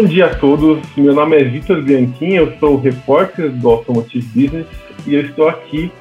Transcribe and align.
Bom 0.00 0.06
dia 0.06 0.24
a 0.24 0.34
todos, 0.34 0.80
meu 0.96 1.14
nome 1.14 1.36
é 1.36 1.44
Vitor 1.44 1.82
Bianchini, 1.82 2.36
eu 2.36 2.50
sou 2.58 2.80
repórter 2.80 3.50
do 3.50 3.68
Automotive 3.68 4.26
Business 4.28 4.66
e 5.06 5.14
eu 5.14 5.20
estou 5.20 5.46
aqui 5.46 5.92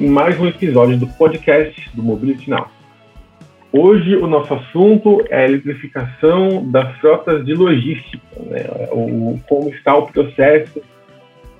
em 0.00 0.08
mais 0.08 0.38
um 0.38 0.46
episódio 0.46 0.96
do 0.96 1.08
podcast 1.08 1.90
do 1.92 2.04
Mobility 2.04 2.48
Now. 2.48 2.68
Hoje 3.72 4.14
o 4.14 4.28
nosso 4.28 4.54
assunto 4.54 5.24
é 5.28 5.38
a 5.38 5.44
eletrificação 5.44 6.70
das 6.70 6.96
frotas 6.98 7.44
de 7.44 7.52
logística, 7.52 8.22
né? 8.42 8.64
o, 8.92 9.40
como 9.48 9.70
está 9.70 9.96
o 9.96 10.06
processo 10.06 10.80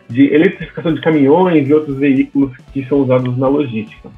de 0.09 0.33
eletrificação 0.33 0.95
de 0.95 1.01
caminhões 1.01 1.69
e 1.69 1.75
outros 1.75 1.99
veículos 1.99 2.57
que 2.73 2.85
são 2.85 3.01
usados 3.01 3.37
na 3.37 3.49
logística. 3.49 4.09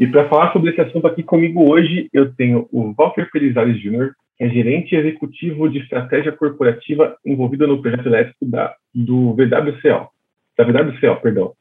E 0.00 0.08
para 0.08 0.28
falar 0.28 0.52
sobre 0.52 0.72
esse 0.72 0.80
assunto 0.80 1.06
aqui 1.06 1.22
comigo 1.22 1.70
hoje, 1.70 2.08
eu 2.12 2.34
tenho 2.34 2.68
o 2.72 2.92
Walter 2.98 3.28
Felizarez 3.30 3.78
Jr., 3.80 4.10
é 4.40 4.48
gerente 4.48 4.96
executivo 4.96 5.68
de 5.68 5.80
estratégia 5.80 6.32
corporativa 6.32 7.14
envolvido 7.24 7.66
no 7.66 7.82
projeto 7.82 8.06
elétrico 8.06 8.46
da, 8.46 8.74
do 8.94 9.34
VWCO, 9.34 10.08
da 10.56 10.64
VWCO, 10.64 11.20
perdão. 11.20 11.52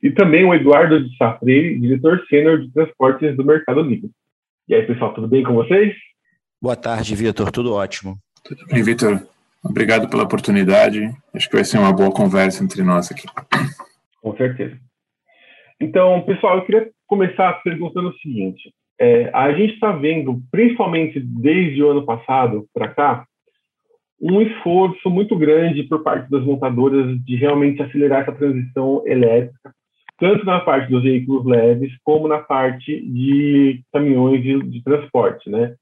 E 0.00 0.12
também 0.12 0.44
o 0.44 0.54
Eduardo 0.54 1.02
de 1.02 1.14
Safreire, 1.16 1.78
diretor 1.80 2.24
sênior 2.30 2.60
de 2.60 2.72
transportes 2.72 3.36
do 3.36 3.44
Mercado 3.44 3.82
Livre. 3.82 4.08
E 4.68 4.74
aí, 4.74 4.86
pessoal, 4.86 5.12
tudo 5.12 5.26
bem 5.26 5.42
com 5.42 5.52
vocês? 5.52 5.92
Boa 6.62 6.76
tarde, 6.76 7.16
Vitor, 7.16 7.50
tudo 7.50 7.74
ótimo. 7.74 8.16
Tudo 8.44 8.64
bem, 8.68 8.84
Vitor. 8.84 9.20
Obrigado 9.64 10.08
pela 10.08 10.22
oportunidade. 10.22 11.10
Acho 11.34 11.50
que 11.50 11.56
vai 11.56 11.64
ser 11.64 11.78
uma 11.78 11.92
boa 11.92 12.12
conversa 12.12 12.62
entre 12.62 12.84
nós 12.84 13.10
aqui. 13.10 13.26
Com 14.22 14.36
certeza. 14.36 14.78
Então, 15.80 16.22
pessoal, 16.22 16.58
eu 16.58 16.64
queria 16.64 16.88
começar 17.08 17.52
perguntando 17.64 18.10
o 18.10 18.18
seguinte: 18.18 18.72
é, 19.00 19.30
a 19.32 19.52
gente 19.52 19.74
está 19.74 19.92
vendo, 19.92 20.40
principalmente 20.50 21.18
desde 21.18 21.82
o 21.82 21.90
ano 21.90 22.04
passado 22.04 22.66
para 22.74 22.88
cá, 22.88 23.26
um 24.20 24.42
esforço 24.42 25.08
muito 25.08 25.36
grande 25.36 25.84
por 25.84 26.02
parte 26.02 26.30
das 26.30 26.44
montadoras 26.44 27.18
de 27.24 27.36
realmente 27.36 27.82
acelerar 27.82 28.22
essa 28.22 28.32
transição 28.32 29.02
elétrica, 29.06 29.72
tanto 30.18 30.44
na 30.44 30.60
parte 30.60 30.90
dos 30.90 31.02
veículos 31.02 31.46
leves 31.46 31.90
como 32.04 32.28
na 32.28 32.38
parte 32.38 33.00
de 33.00 33.82
caminhões 33.90 34.42
de, 34.42 34.62
de 34.62 34.84
transporte, 34.84 35.48
né? 35.48 35.74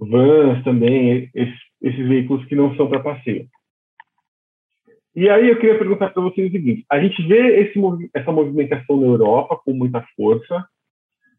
Vans 0.00 0.62
também, 0.64 1.30
esses 1.32 1.68
esses 1.80 2.08
veículos 2.08 2.44
que 2.46 2.54
não 2.54 2.74
são 2.76 2.88
para 2.88 3.00
passeio. 3.00 3.46
E 5.14 5.28
aí 5.28 5.48
eu 5.48 5.58
queria 5.58 5.78
perguntar 5.78 6.10
para 6.10 6.22
vocês 6.22 6.48
o 6.48 6.52
seguinte: 6.52 6.84
a 6.90 7.00
gente 7.00 7.22
vê 7.26 7.60
esse, 7.60 7.80
essa 8.14 8.32
movimentação 8.32 8.96
na 8.96 9.06
Europa 9.06 9.60
com 9.64 9.72
muita 9.72 10.04
força, 10.16 10.66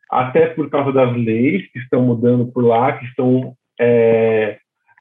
até 0.09 0.47
por 0.47 0.69
causa 0.69 0.91
das 0.91 1.15
leis 1.15 1.71
que 1.71 1.79
estão 1.79 2.01
mudando 2.01 2.51
por 2.51 2.65
lá, 2.65 2.93
que 2.93 3.05
estão 3.05 3.53
é, 3.79 4.57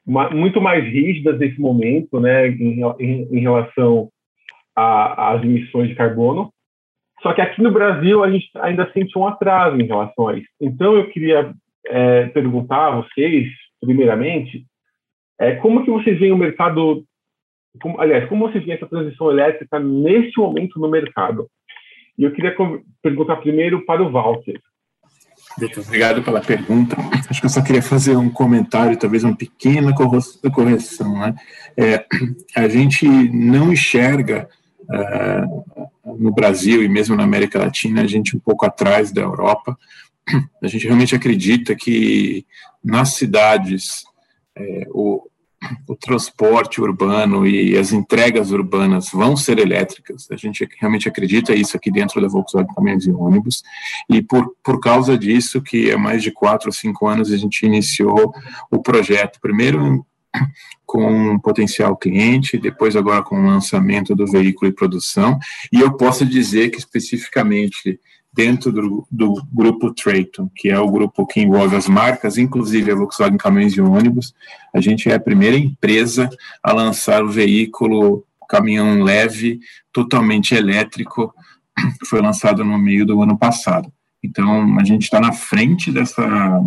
muito 0.07 0.61
mais 0.61 0.85
rígidas 0.85 1.39
nesse 1.39 1.61
momento, 1.61 2.21
né, 2.21 2.49
em, 2.49 2.83
em, 2.99 3.29
em 3.31 3.41
relação 3.41 4.11
às 4.77 5.43
emissões 5.43 5.89
de 5.89 5.95
carbono. 5.95 6.53
Só 7.23 7.33
que 7.33 7.41
aqui 7.41 7.61
no 7.61 7.73
Brasil 7.73 8.23
a 8.23 8.31
gente 8.31 8.49
ainda 8.57 8.91
sente 8.93 9.19
um 9.19 9.27
atraso 9.27 9.81
em 9.81 9.87
relação 9.87 10.29
a 10.29 10.37
isso. 10.37 10.49
Então 10.61 10.95
eu 10.95 11.09
queria 11.11 11.53
é, 11.87 12.27
perguntar 12.27 12.87
a 12.87 12.97
vocês, 12.97 13.49
primeiramente, 13.81 14.65
é, 15.41 15.57
como 15.57 15.85
que 15.85 15.91
vocês 15.91 16.19
veem 16.19 16.33
o 16.33 16.39
mercado, 16.39 17.05
como, 17.81 18.01
aliás, 18.01 18.29
como 18.29 18.49
vocês 18.49 18.65
veem 18.65 18.77
essa 18.77 18.87
transição 18.87 19.31
elétrica 19.31 19.81
neste 19.81 20.39
momento 20.39 20.79
no 20.79 20.89
mercado? 20.89 21.49
E 22.17 22.25
eu 22.25 22.33
queria 22.33 22.55
perguntar 23.03 23.37
primeiro 23.37 23.85
para 23.85 24.03
o 24.03 24.11
Walter. 24.11 24.61
Obrigado 25.57 26.23
pela 26.23 26.41
pergunta. 26.41 26.97
Acho 27.29 27.41
que 27.41 27.47
eu 27.47 27.51
só 27.51 27.63
queria 27.63 27.83
fazer 27.83 28.17
um 28.17 28.31
comentário, 28.31 28.97
talvez 28.97 29.25
uma 29.25 29.37
pequena 29.37 29.93
correção. 29.95 31.19
Né? 31.19 31.35
É, 31.77 32.05
a 32.55 32.69
gente 32.69 33.07
não 33.07 33.73
enxerga 33.73 34.49
uh, 34.85 36.19
no 36.19 36.33
Brasil 36.33 36.83
e 36.83 36.89
mesmo 36.89 37.17
na 37.17 37.25
América 37.25 37.59
Latina, 37.59 38.03
a 38.03 38.07
gente 38.07 38.37
um 38.37 38.41
pouco 38.41 38.65
atrás 38.67 39.11
da 39.13 39.23
Europa. 39.23 39.77
A 40.63 40.69
gente 40.69 40.85
realmente 40.85 41.15
acredita 41.15 41.75
que 41.75 42.45
nas 42.85 43.15
cidades 43.15 44.05
é, 44.57 44.87
o, 44.91 45.29
o 45.87 45.97
transporte 45.97 46.81
urbano 46.81 47.47
e 47.47 47.77
as 47.77 47.93
entregas 47.93 48.51
urbanas 48.53 49.11
vão 49.13 49.37
ser 49.37 49.59
elétricas. 49.59 50.29
A 50.31 50.37
gente 50.37 50.69
realmente 50.79 51.09
acredita 51.09 51.55
isso 51.55 51.77
aqui 51.77 51.91
dentro 51.91 52.21
da 52.21 52.29
Volkswagen 52.29 52.73
Caminhões 52.75 53.07
e 53.07 53.11
Ônibus. 53.11 53.63
E 54.09 54.23
por, 54.23 54.55
por 54.63 54.81
causa 54.81 55.19
disso, 55.19 55.61
que 55.61 55.91
há 55.91 55.99
mais 55.99 56.23
de 56.23 56.31
quatro 56.31 56.69
ou 56.69 56.73
cinco 56.73 57.07
anos 57.09 57.33
a 57.33 57.37
gente 57.37 57.67
iniciou 57.67 58.33
o 58.71 58.81
projeto. 58.81 59.41
Primeiro 59.41 60.05
com 60.87 61.33
um 61.33 61.39
potencial 61.39 61.97
cliente, 61.97 62.59
depois 62.59 62.95
agora 62.97 63.23
com 63.23 63.41
o 63.41 63.47
lançamento 63.47 64.15
do 64.15 64.27
veículo 64.27 64.71
e 64.71 64.75
produção. 64.75 65.39
E 65.73 65.81
eu 65.81 65.93
posso 65.97 66.25
dizer 66.25 66.71
que 66.71 66.79
especificamente 66.79 67.99
dentro 68.39 68.71
do, 68.71 69.05
do, 69.11 69.35
grupo 69.53 69.93
Trayton, 69.93 70.49
que 70.55 70.69
é 70.69 70.79
o 70.79 70.89
grupo 70.89 71.27
que 71.27 71.41
envolve 71.41 71.75
as 71.75 71.89
marcas, 71.89 72.39
inclusive 72.39 72.93
a 72.93 72.95
Volkswagen 72.95 73.37
Caminhões 73.37 73.73
e 73.73 73.81
Ônibus. 73.81 74.33
A 74.73 74.81
gente 74.81 75.11
é 75.11 75.17
a 75.17 75.21
primeira 75.21 75.57
empresa 75.57 76.31
a 76.63 76.73
lançar 76.73 77.25
o 77.25 77.29
veículo 77.29 78.25
caminhão 78.49 79.03
leve, 79.03 79.59
totalmente 79.93 80.55
elétrico, 80.55 81.35
que 81.99 82.07
foi 82.07 82.23
lançado 82.23 82.65
no 82.65 82.79
meio 82.79 83.05
do 83.05 83.21
ano 83.21 83.37
passado. 83.37 83.93
Então, 84.23 84.79
a 84.79 84.85
gente 84.85 85.03
está 85.03 85.21
na 85.21 85.33
frente 85.33 85.91
dessa 85.91 86.63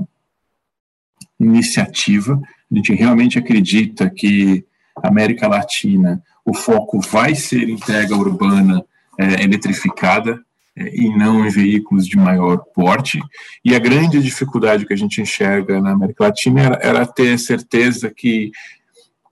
iniciativa. 1.40 2.38
A 2.70 2.76
gente 2.76 2.94
realmente 2.94 3.40
acredita 3.40 4.10
que 4.10 4.66
a 5.02 5.08
América 5.08 5.48
Latina, 5.48 6.22
o 6.44 6.54
foco 6.54 7.00
vai 7.00 7.34
ser 7.34 7.70
entrega 7.70 8.14
urbana 8.14 8.84
é, 9.18 9.42
eletrificada, 9.42 10.44
e 10.76 11.10
não 11.10 11.46
em 11.46 11.50
veículos 11.50 12.08
de 12.08 12.18
maior 12.18 12.58
porte. 12.74 13.20
E 13.64 13.76
a 13.76 13.80
grande 13.80 14.22
dificuldade 14.22 14.86
que 14.86 14.94
a 14.94 14.98
gente 14.98 15.22
enxerga 15.22 15.82
na 15.82 15.92
América 15.92 16.26
Latina 16.26 16.62
era, 16.62 16.80
era 16.82 17.06
ter 17.06 17.38
certeza 17.38 18.10
que 18.10 18.52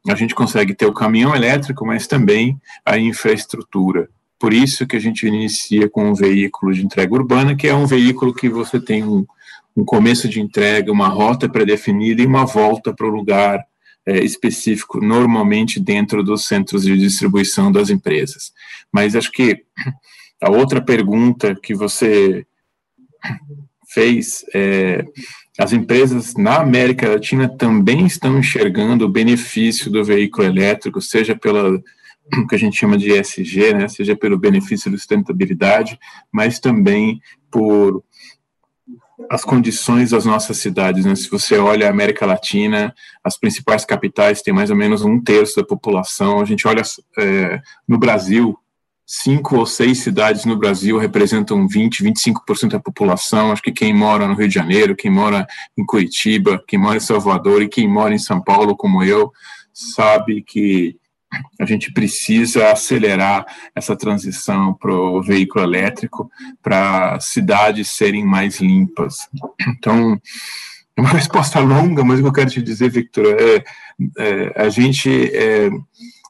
a 0.08 0.16
gente 0.16 0.36
consegue 0.36 0.74
ter 0.74 0.86
o 0.86 0.94
caminhão 0.94 1.36
elétrico, 1.36 1.86
mas 1.86 2.08
também 2.08 2.60
a 2.86 2.98
infraestrutura. 2.98 4.10
Por 4.38 4.54
isso 4.54 4.88
que 4.88 4.96
a 4.96 5.00
gente 5.00 5.28
inicia 5.28 5.90
com 5.90 6.10
um 6.10 6.14
veículo 6.14 6.74
de 6.74 6.86
entrega 6.86 7.14
urbana, 7.14 7.56
que 7.56 7.68
é 7.68 7.76
um 7.76 7.86
veículo 7.86 8.34
que 8.34 8.48
você 8.50 8.80
tem 8.80 9.04
um, 9.04 9.26
um 9.76 9.84
começo 9.84 10.30
de 10.30 10.40
entrega, 10.40 10.92
uma 10.92 11.10
rota 11.10 11.50
pré-definida 11.50 12.22
e 12.22 12.26
uma 12.26 12.46
volta 12.46 12.94
para 12.94 13.06
o 13.06 13.10
lugar 13.10 13.62
é, 14.06 14.24
específico, 14.24 15.02
normalmente 15.02 15.80
dentro 15.80 16.24
dos 16.24 16.46
centros 16.46 16.84
de 16.84 16.98
distribuição 16.98 17.72
das 17.72 17.90
empresas. 17.90 18.54
Mas 18.92 19.16
acho 19.16 19.32
que 19.32 19.64
a 20.42 20.50
outra 20.50 20.82
pergunta 20.82 21.56
que 21.56 21.74
você 21.74 22.46
fez 23.88 24.46
é, 24.54 25.04
as 25.58 25.74
empresas 25.74 26.36
na 26.36 26.62
América 26.62 27.10
Latina 27.10 27.50
também 27.50 28.06
estão 28.06 28.40
enxergando 28.40 29.06
o 29.06 29.10
benefício 29.10 29.92
do 29.92 30.04
veículo 30.04 30.48
elétrico, 30.48 31.02
seja 31.02 31.36
pela 31.36 31.82
que 32.48 32.56
a 32.56 32.58
gente 32.60 32.78
chama 32.78 32.98
de 32.98 33.12
ESG, 33.12 33.74
né, 33.74 33.88
seja 33.88 34.16
pelo 34.16 34.38
benefício 34.38 34.92
da 34.92 34.98
sustentabilidade, 34.98 36.00
mas 36.32 36.60
também 36.60 37.20
por 37.50 38.04
as 39.30 39.44
condições 39.44 40.12
das 40.12 40.26
nossas 40.26 40.58
cidades. 40.58 41.06
Né? 41.06 41.16
Se 41.16 41.30
você 41.30 41.58
olha 41.58 41.88
a 41.88 41.90
América 41.90 42.26
Latina, 42.26 42.94
as 43.24 43.38
principais 43.38 43.84
capitais 43.84 44.42
têm 44.42 44.54
mais 44.54 44.70
ou 44.70 44.76
menos 44.76 45.02
um 45.02 45.22
terço 45.22 45.58
da 45.58 45.64
população. 45.66 46.40
A 46.40 46.46
gente 46.46 46.68
olha 46.68 46.84
é, 47.18 47.60
no 47.88 47.98
Brasil, 47.98 48.58
cinco 49.12 49.58
ou 49.58 49.66
seis 49.66 50.04
cidades 50.04 50.46
no 50.46 50.56
Brasil 50.56 51.00
representam 51.00 51.68
20, 51.68 52.04
25% 52.04 52.70
da 52.70 52.80
população. 52.80 53.52
Acho 53.52 53.64
que 53.64 53.72
quem 53.72 53.92
mora 53.92 54.28
no 54.28 54.36
Rio 54.36 54.48
de 54.48 54.54
Janeiro, 54.54 54.96
quem 54.96 55.10
mora 55.10 55.48
em 55.76 55.84
Curitiba, 55.84 56.64
quem 56.68 56.78
mora 56.78 56.98
em 56.98 57.00
Salvador 57.00 57.64
e 57.64 57.68
quem 57.68 57.88
mora 57.88 58.14
em 58.14 58.20
São 58.20 58.40
Paulo, 58.40 58.78
como 58.78 59.04
eu, 59.04 59.32
sabe 59.74 60.44
que 60.44 60.96
a 61.60 61.66
gente 61.66 61.92
precisa 61.92 62.72
acelerar 62.72 63.48
essa 63.74 63.96
transição 63.96 64.76
para 64.76 64.94
o 64.94 65.24
veículo 65.24 65.66
elétrico, 65.66 66.30
para 66.62 67.20
cidades 67.20 67.90
serem 67.90 68.24
mais 68.24 68.60
limpas. 68.60 69.28
Então, 69.70 70.22
é 70.96 71.02
uma 71.02 71.10
resposta 71.18 71.60
longa, 71.60 72.04
mas 72.04 72.20
o 72.20 72.22
que 72.22 72.28
eu 72.28 72.34
quero 72.34 72.52
te 72.52 72.62
dizer, 72.62 72.92
Victor, 72.92 73.26
é, 73.26 73.64
é 74.20 74.54
a 74.56 74.70
gente 74.70 75.36
é, 75.36 75.72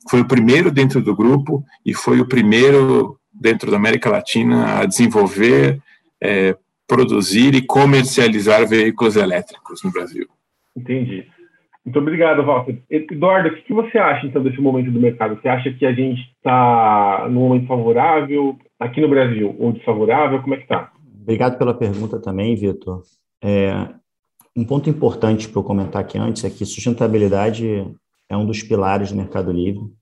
foi 0.09 0.21
o 0.21 0.27
primeiro 0.27 0.71
dentro 0.71 1.01
do 1.01 1.15
grupo 1.15 1.63
e 1.85 1.93
foi 1.93 2.19
o 2.19 2.27
primeiro 2.27 3.19
dentro 3.31 3.69
da 3.69 3.77
América 3.77 4.09
Latina 4.09 4.79
a 4.79 4.85
desenvolver, 4.85 5.79
é, 6.21 6.55
produzir 6.87 7.53
e 7.53 7.61
comercializar 7.61 8.67
veículos 8.67 9.15
elétricos 9.15 9.83
no 9.83 9.91
Brasil. 9.91 10.27
Entendi. 10.75 11.27
Muito 11.85 11.99
obrigado, 11.99 12.43
Walter. 12.43 12.81
Eduardo, 12.89 13.49
o 13.49 13.55
que 13.63 13.73
você 13.73 13.97
acha 13.97 14.25
então 14.25 14.43
desse 14.43 14.59
momento 14.59 14.91
do 14.91 14.99
mercado? 14.99 15.39
Você 15.39 15.47
acha 15.47 15.71
que 15.71 15.85
a 15.85 15.93
gente 15.93 16.21
está 16.37 17.27
num 17.29 17.47
momento 17.47 17.67
favorável 17.67 18.57
aqui 18.79 18.99
no 18.99 19.09
Brasil 19.09 19.55
ou 19.59 19.71
desfavorável? 19.71 20.41
Como 20.41 20.55
é 20.55 20.57
que 20.57 20.63
está? 20.63 20.91
Obrigado 21.21 21.57
pela 21.57 21.73
pergunta 21.73 22.19
também, 22.19 22.55
Vitor. 22.55 23.03
É, 23.43 23.87
um 24.55 24.65
ponto 24.65 24.89
importante 24.89 25.47
para 25.47 25.59
eu 25.59 25.63
comentar 25.63 26.01
aqui 26.01 26.17
antes 26.17 26.43
é 26.43 26.49
que 26.49 26.65
sustentabilidade 26.65 27.87
é 28.27 28.35
um 28.35 28.45
dos 28.45 28.61
pilares 28.61 29.11
do 29.11 29.17
Mercado 29.17 29.51
Livre 29.51 29.98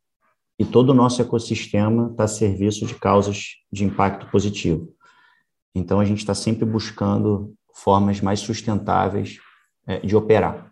e 0.59 0.65
todo 0.65 0.89
o 0.89 0.93
nosso 0.93 1.21
ecossistema 1.21 2.09
está 2.11 2.23
a 2.23 2.27
serviço 2.27 2.85
de 2.85 2.95
causas 2.95 3.57
de 3.71 3.85
impacto 3.85 4.29
positivo. 4.31 4.93
Então, 5.75 5.99
a 5.99 6.05
gente 6.05 6.19
está 6.19 6.33
sempre 6.33 6.65
buscando 6.65 7.53
formas 7.73 8.19
mais 8.21 8.39
sustentáveis 8.39 9.37
é, 9.85 9.99
de 9.99 10.15
operar. 10.15 10.71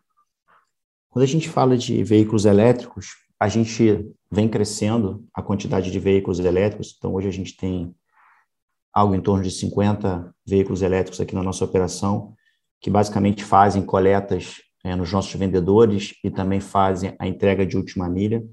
Quando 1.10 1.24
a 1.24 1.28
gente 1.28 1.48
fala 1.48 1.78
de 1.78 2.04
veículos 2.04 2.46
elétricos, 2.46 3.10
a 3.40 3.48
gente 3.48 4.12
vem 4.32 4.50
crescendo 4.50 5.26
a 5.34 5.42
quantidade 5.42 5.92
de 5.92 6.00
veículos 6.00 6.40
elétricos. 6.40 6.96
Então, 6.98 7.14
hoje 7.14 7.28
a 7.28 7.32
gente 7.32 7.56
tem 7.56 7.96
algo 8.92 9.14
em 9.14 9.22
torno 9.22 9.44
de 9.44 9.52
50 9.52 10.34
veículos 10.46 10.82
elétricos 10.82 11.22
aqui 11.22 11.36
na 11.36 11.44
nossa 11.44 11.64
operação, 11.64 12.34
que 12.82 12.90
basicamente 12.90 13.44
fazem 13.44 13.86
coletas 13.86 14.56
é, 14.84 14.96
nos 14.96 15.12
nossos 15.12 15.34
vendedores 15.36 16.16
e 16.24 16.32
também 16.32 16.60
fazem 16.60 17.16
a 17.20 17.28
entrega 17.28 17.66
de 17.66 17.78
última 17.78 18.10
milha. 18.10 18.44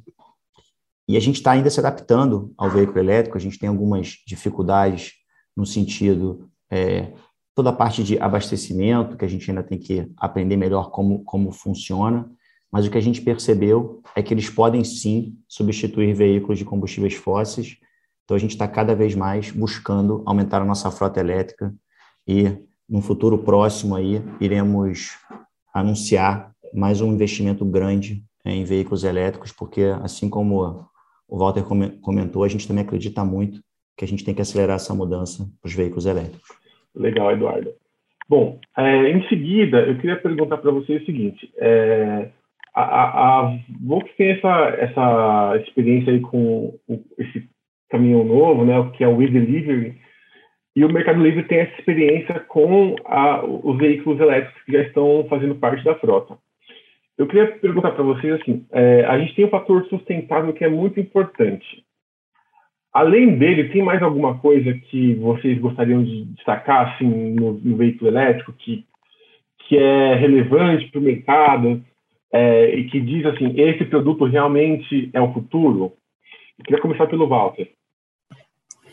E 1.09 1.17
a 1.17 1.21
gente 1.21 1.37
está 1.37 1.53
ainda 1.53 1.71
se 1.71 1.81
adaptando 1.81 2.53
ao 2.57 2.71
veículo 2.71 2.99
elétrico, 2.99 3.37
a 3.37 3.41
gente 3.41 3.59
tem 3.59 3.69
algumas 3.69 4.19
dificuldades 4.27 5.13
no 5.57 5.67
sentido 5.67 6.49
é, 6.71 7.13
toda 7.55 7.71
a 7.71 7.73
parte 7.73 8.03
de 8.03 8.19
abastecimento, 8.19 9.17
que 9.17 9.25
a 9.25 9.29
gente 9.29 9.51
ainda 9.51 9.63
tem 9.63 9.79
que 9.79 10.11
aprender 10.17 10.57
melhor 10.57 10.91
como, 10.91 11.23
como 11.25 11.53
funciona, 11.53 12.31
mas 12.71 12.87
o 12.87 12.91
que 12.91 12.97
a 12.97 13.03
gente 13.03 13.21
percebeu 13.21 14.01
é 14.17 14.23
que 14.23 14.33
eles 14.33 14.49
podem 14.49 14.83
sim 14.83 15.37
substituir 15.47 16.15
veículos 16.15 16.59
de 16.59 16.65
combustíveis 16.65 17.15
fósseis, 17.15 17.77
então 18.25 18.37
a 18.37 18.41
gente 18.41 18.53
está 18.53 18.67
cada 18.67 18.95
vez 18.95 19.15
mais 19.15 19.51
buscando 19.51 20.23
aumentar 20.25 20.63
a 20.63 20.65
nossa 20.65 20.91
frota 20.91 21.21
elétrica 21.21 21.75
e 22.27 22.57
no 22.89 23.03
futuro 23.03 23.37
próximo 23.39 23.95
aí 23.95 24.23
iremos 24.41 25.19
anunciar 25.75 26.53
mais 26.73 27.01
um 27.01 27.13
investimento 27.13 27.65
grande 27.65 28.25
em 28.45 28.65
veículos 28.65 29.05
elétricos, 29.05 29.53
porque 29.53 29.83
assim 30.03 30.31
como 30.31 30.87
o 31.33 31.39
Walter 31.39 31.65
comentou, 32.03 32.45
a 32.45 32.49
gente 32.49 32.69
também 32.69 32.85
acredita 32.85 33.25
muito 33.25 33.59
que 33.97 34.05
a 34.05 34.09
gente 34.09 34.23
tem 34.23 34.35
que 34.35 34.43
acelerar 34.43 34.77
essa 34.77 34.95
mudança 34.95 35.49
para 35.63 35.67
os 35.67 35.75
veículos 35.75 36.05
elétricos. 36.05 36.47
Legal, 36.95 37.33
Eduardo. 37.33 37.73
Bom, 38.29 38.61
é, 38.77 39.09
em 39.09 39.27
seguida, 39.29 39.81
eu 39.81 39.97
queria 39.97 40.21
perguntar 40.21 40.59
para 40.59 40.71
você 40.71 40.97
o 40.97 41.05
seguinte: 41.07 41.51
é, 41.57 42.29
a, 42.75 42.83
a, 42.83 43.41
a 43.41 43.59
Volks 43.81 44.15
tem 44.17 44.33
essa, 44.33 44.77
essa 44.79 45.57
experiência 45.67 46.13
aí 46.13 46.21
com 46.21 46.79
o, 46.87 47.03
esse 47.19 47.49
caminhão 47.89 48.25
novo, 48.25 48.67
né, 48.67 48.91
que 48.95 49.03
é 49.03 49.09
o 49.09 49.23
e-delivery, 49.23 49.97
e 50.77 50.85
o 50.85 50.93
Mercado 50.93 51.23
Livre 51.23 51.45
tem 51.45 51.61
essa 51.61 51.79
experiência 51.79 52.41
com 52.41 52.95
a, 53.07 53.43
os 53.43 53.79
veículos 53.79 54.21
elétricos 54.21 54.63
que 54.65 54.73
já 54.73 54.83
estão 54.83 55.27
fazendo 55.31 55.55
parte 55.55 55.83
da 55.83 55.95
frota. 55.95 56.37
Eu 57.17 57.27
queria 57.27 57.47
perguntar 57.59 57.93
para 57.93 58.03
vocês 58.03 58.41
assim: 58.41 58.65
é, 58.73 59.05
a 59.05 59.19
gente 59.19 59.35
tem 59.35 59.45
um 59.45 59.51
fator 59.51 59.87
sustentável 59.87 60.53
que 60.53 60.65
é 60.65 60.69
muito 60.69 60.99
importante. 60.99 61.85
Além 62.93 63.39
dele, 63.39 63.71
tem 63.71 63.83
mais 63.83 64.03
alguma 64.03 64.39
coisa 64.39 64.73
que 64.75 65.15
vocês 65.15 65.59
gostariam 65.59 66.05
de 66.05 66.25
destacar 66.27 66.95
assim, 66.95 67.07
no, 67.07 67.53
no 67.55 67.77
veículo 67.77 68.11
elétrico 68.11 68.53
que, 68.53 68.85
que 69.61 69.79
é 69.79 70.15
relevante 70.15 70.91
para 70.91 71.01
o 71.01 71.03
mercado 71.03 71.83
é, 72.31 72.75
e 72.75 72.85
que 72.91 73.01
diz 73.01 73.25
assim, 73.25 73.59
esse 73.59 73.85
produto 73.87 74.27
realmente 74.27 75.09
é 75.13 75.21
o 75.21 75.33
futuro? 75.33 75.95
Eu 76.59 76.65
queria 76.65 76.83
começar 76.83 77.07
pelo 77.07 77.29
Walter. 77.29 77.71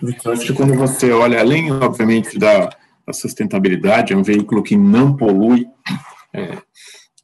Eu 0.01 0.31
acho 0.31 0.45
que 0.45 0.53
quando 0.53 0.75
você 0.75 1.11
olha, 1.11 1.39
além, 1.39 1.69
obviamente, 1.71 2.39
da, 2.39 2.69
da 3.05 3.11
sustentabilidade, 3.11 4.13
é 4.13 4.17
um 4.17 4.23
veículo 4.23 4.63
que 4.63 4.77
não 4.77 5.15
polui, 5.15 5.65
é, 6.33 6.57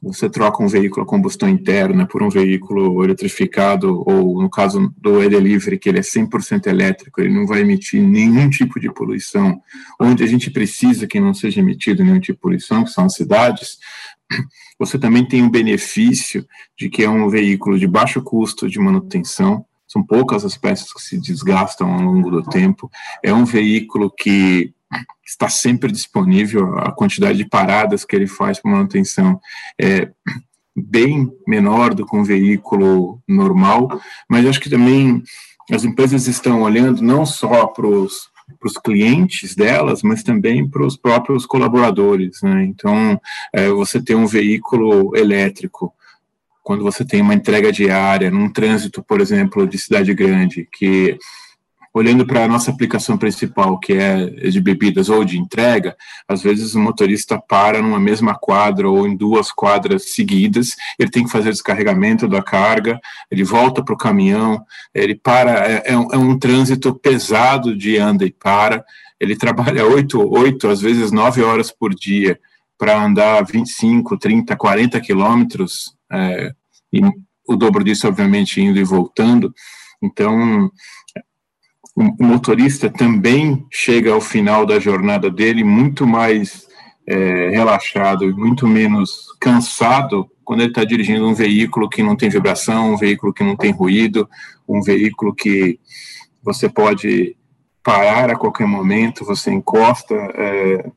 você 0.06 0.30
troca 0.30 0.64
um 0.64 0.68
veículo 0.68 1.04
a 1.04 1.08
combustão 1.08 1.50
interna 1.50 2.06
por 2.06 2.22
um 2.22 2.30
veículo 2.30 3.04
eletrificado, 3.04 4.04
ou 4.06 4.40
no 4.40 4.50
caso 4.50 4.94
do 4.98 5.24
e-delivery, 5.24 5.80
que 5.80 5.90
ele 5.90 5.98
é 5.98 6.02
100% 6.02 6.68
elétrico, 6.68 7.20
ele 7.20 7.34
não 7.34 7.48
vai 7.48 7.62
emitir 7.62 8.04
nenhum 8.04 8.48
tipo 8.48 8.80
de 8.80 8.92
poluição, 8.94 9.60
onde 10.00 10.24
a 10.24 10.28
gente 10.28 10.52
precisa 10.52 11.08
que 11.08 11.20
não 11.20 11.34
seja 11.34 11.60
emitido 11.60 12.04
nenhum 12.04 12.20
tipo 12.20 12.34
de 12.34 12.42
poluição, 12.42 12.84
que 12.84 12.92
são 12.92 13.06
as 13.06 13.16
cidades, 13.16 13.80
você 14.78 15.00
também 15.00 15.28
tem 15.28 15.44
o 15.44 15.50
benefício 15.50 16.46
de 16.78 16.88
que 16.88 17.04
é 17.04 17.10
um 17.10 17.28
veículo 17.28 17.80
de 17.80 17.88
baixo 17.88 18.22
custo 18.22 18.70
de 18.70 18.78
manutenção, 18.78 19.66
são 19.88 20.04
poucas 20.04 20.46
as 20.46 20.56
peças 20.56 20.94
que 20.94 21.02
se 21.02 21.20
desgastam 21.20 21.92
ao 21.92 22.02
longo 22.02 22.30
do 22.30 22.44
tempo, 22.44 22.92
é 23.24 23.34
um 23.34 23.46
veículo 23.46 24.12
que 24.12 24.72
está 25.26 25.50
sempre 25.50 25.92
disponível, 25.92 26.78
a 26.80 26.92
quantidade 26.92 27.38
de 27.38 27.50
paradas 27.50 28.06
que 28.06 28.16
ele 28.16 28.28
faz 28.28 28.60
para 28.60 28.72
manutenção 28.72 29.40
é 29.80 30.10
bem 30.76 31.32
menor 31.48 31.94
do 31.94 32.06
que 32.06 32.16
um 32.16 32.24
veículo 32.24 33.22
normal, 33.28 34.00
mas 34.30 34.46
acho 34.46 34.60
que 34.60 34.70
também 34.70 35.24
as 35.72 35.84
empresas 35.84 36.28
estão 36.28 36.62
olhando 36.62 37.02
não 37.02 37.26
só 37.26 37.66
para 37.68 37.88
os 37.88 38.34
para 38.60 38.68
os 38.68 38.78
clientes 38.78 39.56
delas, 39.56 40.04
mas 40.04 40.22
também 40.22 40.68
para 40.68 40.86
os 40.86 40.96
próprios 40.96 41.46
colaboradores. 41.46 42.42
Né? 42.44 42.64
Então, 42.66 43.20
é, 43.52 43.70
você 43.70 44.02
ter 44.02 44.16
um 44.16 44.28
veículo 44.28 45.16
elétrico, 45.16 45.94
quando 46.64 46.84
você 46.84 47.04
tem 47.04 47.22
uma 47.22 47.34
entrega 47.34 47.72
diária, 47.72 48.30
num 48.32 48.52
trânsito, 48.52 49.04
por 49.04 49.20
exemplo, 49.20 49.68
de 49.68 49.78
cidade 49.78 50.14
grande, 50.14 50.68
que 50.72 51.18
olhando 51.96 52.28
para 52.28 52.44
a 52.44 52.48
nossa 52.48 52.70
aplicação 52.70 53.18
principal, 53.18 53.80
que 53.80 53.94
é 53.94 54.26
de 54.26 54.60
bebidas 54.60 55.08
ou 55.08 55.24
de 55.24 55.40
entrega, 55.40 55.96
às 56.28 56.44
vezes 56.44 56.76
o 56.76 56.80
motorista 56.80 57.40
para 57.40 57.82
numa 57.82 58.02
mesma 58.02 58.36
quadra 58.36 58.90
ou 58.90 59.08
em 59.08 59.16
duas 59.16 59.50
quadras 59.50 60.14
seguidas, 60.14 60.76
ele 61.00 61.10
tem 61.10 61.24
que 61.24 61.32
fazer 61.32 61.52
descarregamento 61.52 62.28
da 62.28 62.44
carga, 62.44 63.00
ele 63.32 63.46
volta 63.46 63.82
para 63.82 63.94
o 63.94 63.98
caminhão, 63.98 64.62
ele 64.94 65.16
para, 65.16 65.72
é, 65.72 65.84
é, 65.86 65.98
um, 65.98 66.12
é, 66.12 66.18
um, 66.18 66.38
trânsito 66.38 66.94
pesado 66.94 67.74
de 67.74 67.98
anda 67.98 68.26
e 68.26 68.32
para, 68.32 68.84
ele 69.18 69.34
trabalha 69.40 69.86
oito, 69.86 70.20
oito, 70.30 70.68
às 70.68 70.82
vezes 70.82 71.14
nove 71.14 71.42
horas 71.42 71.72
por 71.72 71.96
dia 71.96 72.38
para 72.78 73.02
andar 73.02 73.42
25, 73.46 74.18
30, 74.18 74.54
40 74.54 75.00
quilômetros, 75.00 75.96
é, 76.12 76.52
e 76.92 77.00
o 77.48 77.56
dobro 77.56 77.86
disso, 77.86 78.06
obviamente, 78.06 78.60
indo 78.60 78.78
e 78.78 78.84
voltando, 78.84 79.54
então, 80.02 80.70
o 81.96 82.24
motorista 82.24 82.90
também 82.90 83.66
chega 83.72 84.12
ao 84.12 84.20
final 84.20 84.66
da 84.66 84.80
jornada 84.80 85.30
dele 85.30 85.64
muito 85.64 86.06
mais 86.06 86.68
é, 87.08 87.50
relaxado 87.50 88.26
e 88.26 88.34
muito 88.34 88.68
menos 88.68 89.28
cansado 89.40 90.30
quando 90.44 90.60
ele 90.60 90.70
está 90.70 90.84
dirigindo 90.84 91.28
um 91.28 91.34
veículo 91.34 91.90
que 91.90 92.04
não 92.04 92.16
tem 92.16 92.30
vibração, 92.30 92.94
um 92.94 92.98
veículo 92.98 93.34
que 93.34 93.44
não 93.44 93.56
tem 93.56 93.72
ruído, 93.72 94.30
um 94.68 94.82
veículo 94.82 95.34
que 95.34 95.80
você 96.44 96.70
pode 96.70 97.36
parar 97.84 98.30
a 98.30 98.36
qualquer 98.36 98.68
momento, 98.68 99.26
você 99.26 99.52
encosta 99.52 100.14
é, 100.14 100.92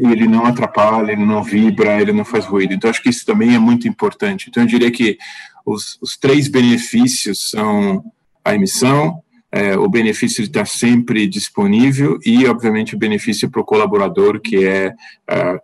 e 0.00 0.06
ele 0.06 0.26
não 0.26 0.44
atrapalha, 0.44 1.12
ele 1.12 1.24
não 1.24 1.42
vibra, 1.42 2.00
ele 2.00 2.12
não 2.12 2.24
faz 2.24 2.44
ruído. 2.44 2.74
Então, 2.74 2.90
acho 2.90 3.02
que 3.02 3.08
isso 3.08 3.24
também 3.24 3.54
é 3.54 3.58
muito 3.58 3.86
importante. 3.88 4.48
Então, 4.48 4.62
eu 4.62 4.66
diria 4.66 4.90
que 4.90 5.16
os, 5.64 5.98
os 6.02 6.16
três 6.16 6.48
benefícios 6.48 7.50
são 7.50 8.04
a 8.44 8.54
emissão, 8.54 9.22
é, 9.54 9.78
o 9.78 9.88
benefício 9.88 10.42
de 10.42 10.48
estar 10.48 10.66
sempre 10.66 11.28
disponível 11.28 12.18
e, 12.26 12.44
obviamente, 12.44 12.96
o 12.96 12.98
benefício 12.98 13.48
para 13.48 13.60
o 13.60 13.64
colaborador, 13.64 14.40
que 14.40 14.66
é 14.66 14.88
uh, 15.30 15.60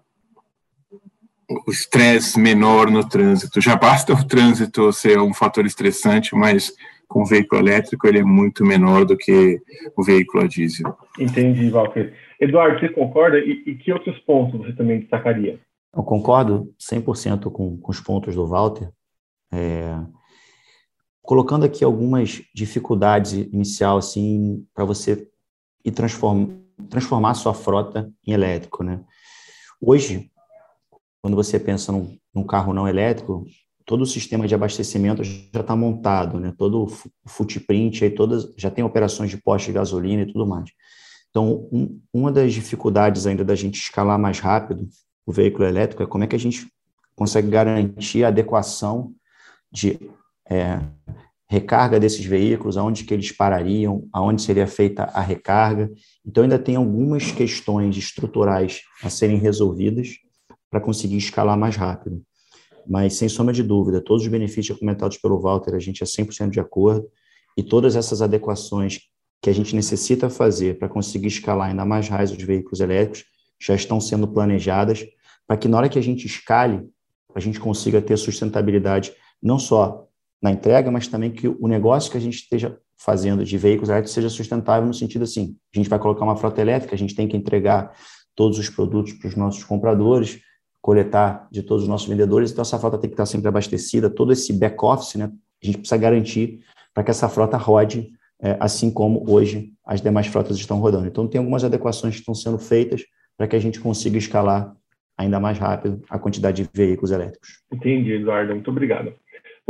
o 1.66 1.72
estresse 1.72 2.38
menor 2.38 2.88
no 2.88 3.08
trânsito. 3.08 3.60
Já 3.60 3.74
basta 3.74 4.12
o 4.12 4.24
trânsito 4.24 4.92
ser 4.92 5.18
um 5.18 5.34
fator 5.34 5.66
estressante, 5.66 6.36
mas 6.36 6.72
com 7.08 7.22
o 7.22 7.26
veículo 7.26 7.60
elétrico 7.60 8.06
ele 8.06 8.20
é 8.20 8.24
muito 8.24 8.64
menor 8.64 9.04
do 9.04 9.16
que 9.16 9.60
o 9.96 10.04
veículo 10.04 10.44
a 10.44 10.46
diesel. 10.46 10.96
Entendi, 11.18 11.68
Walter. 11.68 12.14
Eduardo, 12.40 12.78
você 12.78 12.90
concorda? 12.90 13.38
E, 13.40 13.64
e 13.66 13.74
que 13.74 13.92
outros 13.92 14.16
pontos 14.20 14.60
você 14.60 14.72
também 14.72 15.00
destacaria? 15.00 15.58
Eu 15.92 16.04
concordo 16.04 16.72
100% 16.78 17.50
com, 17.50 17.76
com 17.76 17.90
os 17.90 17.98
pontos 17.98 18.36
do 18.36 18.46
Walter. 18.46 18.88
É, 19.52 19.98
colocando 21.30 21.64
aqui 21.64 21.84
algumas 21.84 22.42
dificuldades 22.52 23.34
inicial 23.34 23.98
assim 23.98 24.66
para 24.74 24.84
você 24.84 25.28
ir 25.84 25.92
transform, 25.92 26.48
transformar 26.88 27.30
a 27.30 27.34
sua 27.34 27.54
frota 27.54 28.12
em 28.26 28.32
elétrico, 28.32 28.82
né? 28.82 29.00
Hoje, 29.80 30.28
quando 31.22 31.36
você 31.36 31.56
pensa 31.56 31.92
num, 31.92 32.18
num 32.34 32.42
carro 32.42 32.74
não 32.74 32.88
elétrico, 32.88 33.46
todo 33.86 34.00
o 34.00 34.06
sistema 34.06 34.48
de 34.48 34.56
abastecimento 34.56 35.22
já 35.22 35.60
está 35.60 35.76
montado, 35.76 36.40
né? 36.40 36.52
Todo 36.58 36.82
o 36.82 36.88
footprint 37.28 38.02
aí 38.02 38.10
todas 38.10 38.52
já 38.56 38.68
tem 38.68 38.82
operações 38.82 39.30
de 39.30 39.36
poste 39.36 39.68
de 39.68 39.74
gasolina 39.74 40.22
e 40.22 40.26
tudo 40.26 40.44
mais. 40.44 40.68
Então, 41.30 41.68
um, 41.70 42.00
uma 42.12 42.32
das 42.32 42.52
dificuldades 42.52 43.24
ainda 43.28 43.44
da 43.44 43.54
gente 43.54 43.80
escalar 43.80 44.18
mais 44.18 44.40
rápido 44.40 44.88
o 45.24 45.30
veículo 45.30 45.64
elétrico 45.64 46.02
é 46.02 46.06
como 46.08 46.24
é 46.24 46.26
que 46.26 46.34
a 46.34 46.40
gente 46.40 46.66
consegue 47.14 47.48
garantir 47.48 48.24
a 48.24 48.28
adequação 48.28 49.14
de 49.70 50.10
é, 50.50 50.80
recarga 51.48 51.98
desses 51.98 52.24
veículos, 52.24 52.76
aonde 52.76 53.04
que 53.04 53.14
eles 53.14 53.32
parariam, 53.32 54.08
aonde 54.12 54.42
seria 54.42 54.66
feita 54.66 55.04
a 55.04 55.20
recarga. 55.20 55.90
Então, 56.24 56.42
ainda 56.42 56.58
tem 56.58 56.76
algumas 56.76 57.32
questões 57.32 57.96
estruturais 57.96 58.82
a 59.02 59.10
serem 59.10 59.38
resolvidas 59.38 60.10
para 60.70 60.80
conseguir 60.80 61.16
escalar 61.16 61.58
mais 61.58 61.76
rápido. 61.76 62.22
mas 62.88 63.14
sem 63.14 63.28
sombra 63.28 63.52
de 63.52 63.62
dúvida, 63.62 64.00
todos 64.00 64.22
os 64.22 64.28
benefícios 64.28 64.76
comentados 64.78 65.18
pelo 65.18 65.38
Walter, 65.38 65.74
a 65.74 65.78
gente 65.78 66.02
é 66.02 66.06
100% 66.06 66.50
de 66.50 66.60
acordo, 66.60 67.06
e 67.56 67.62
todas 67.62 67.94
essas 67.94 68.22
adequações 68.22 69.00
que 69.42 69.50
a 69.50 69.52
gente 69.52 69.76
necessita 69.76 70.30
fazer 70.30 70.78
para 70.78 70.88
conseguir 70.88 71.28
escalar 71.28 71.68
ainda 71.68 71.84
mais 71.84 72.08
raios 72.08 72.30
os 72.30 72.42
veículos 72.42 72.80
elétricos 72.80 73.24
já 73.60 73.74
estão 73.74 74.00
sendo 74.00 74.26
planejadas 74.26 75.06
para 75.46 75.56
que 75.56 75.68
na 75.68 75.76
hora 75.76 75.88
que 75.88 75.98
a 75.98 76.02
gente 76.02 76.26
escale, 76.26 76.88
a 77.34 77.40
gente 77.40 77.60
consiga 77.60 78.00
ter 78.00 78.16
sustentabilidade 78.16 79.12
não 79.42 79.58
só 79.58 80.06
na 80.42 80.50
entrega, 80.50 80.90
mas 80.90 81.06
também 81.06 81.30
que 81.30 81.48
o 81.48 81.68
negócio 81.68 82.10
que 82.10 82.16
a 82.16 82.20
gente 82.20 82.36
esteja 82.36 82.78
fazendo 82.96 83.44
de 83.44 83.58
veículos 83.58 83.88
elétricos 83.88 84.12
seja 84.12 84.28
sustentável 84.28 84.86
no 84.86 84.94
sentido 84.94 85.24
assim, 85.24 85.56
a 85.74 85.78
gente 85.78 85.88
vai 85.88 85.98
colocar 85.98 86.24
uma 86.24 86.36
frota 86.36 86.60
elétrica, 86.60 86.94
a 86.94 86.98
gente 86.98 87.14
tem 87.14 87.28
que 87.28 87.36
entregar 87.36 87.92
todos 88.34 88.58
os 88.58 88.68
produtos 88.68 89.12
para 89.14 89.28
os 89.28 89.36
nossos 89.36 89.64
compradores, 89.64 90.40
coletar 90.80 91.46
de 91.50 91.62
todos 91.62 91.82
os 91.84 91.88
nossos 91.88 92.08
vendedores, 92.08 92.52
então 92.52 92.62
essa 92.62 92.78
frota 92.78 92.98
tem 92.98 93.10
que 93.10 93.14
estar 93.14 93.26
sempre 93.26 93.48
abastecida, 93.48 94.08
todo 94.08 94.32
esse 94.32 94.52
back-office, 94.52 95.16
né, 95.16 95.30
a 95.62 95.66
gente 95.66 95.78
precisa 95.78 95.96
garantir 95.96 96.60
para 96.94 97.04
que 97.04 97.10
essa 97.10 97.28
frota 97.28 97.56
rode 97.56 98.12
é, 98.42 98.56
assim 98.58 98.90
como 98.90 99.24
hoje 99.28 99.72
as 99.84 100.00
demais 100.00 100.26
frotas 100.26 100.56
estão 100.56 100.78
rodando. 100.78 101.06
Então, 101.06 101.28
tem 101.28 101.38
algumas 101.38 101.62
adequações 101.62 102.14
que 102.14 102.20
estão 102.20 102.34
sendo 102.34 102.58
feitas 102.58 103.04
para 103.36 103.46
que 103.46 103.54
a 103.54 103.58
gente 103.58 103.78
consiga 103.80 104.16
escalar 104.16 104.74
ainda 105.16 105.38
mais 105.38 105.58
rápido 105.58 106.02
a 106.08 106.18
quantidade 106.18 106.62
de 106.62 106.70
veículos 106.72 107.10
elétricos. 107.10 107.62
Entendi, 107.70 108.12
Eduardo. 108.12 108.54
Muito 108.54 108.70
obrigado. 108.70 109.12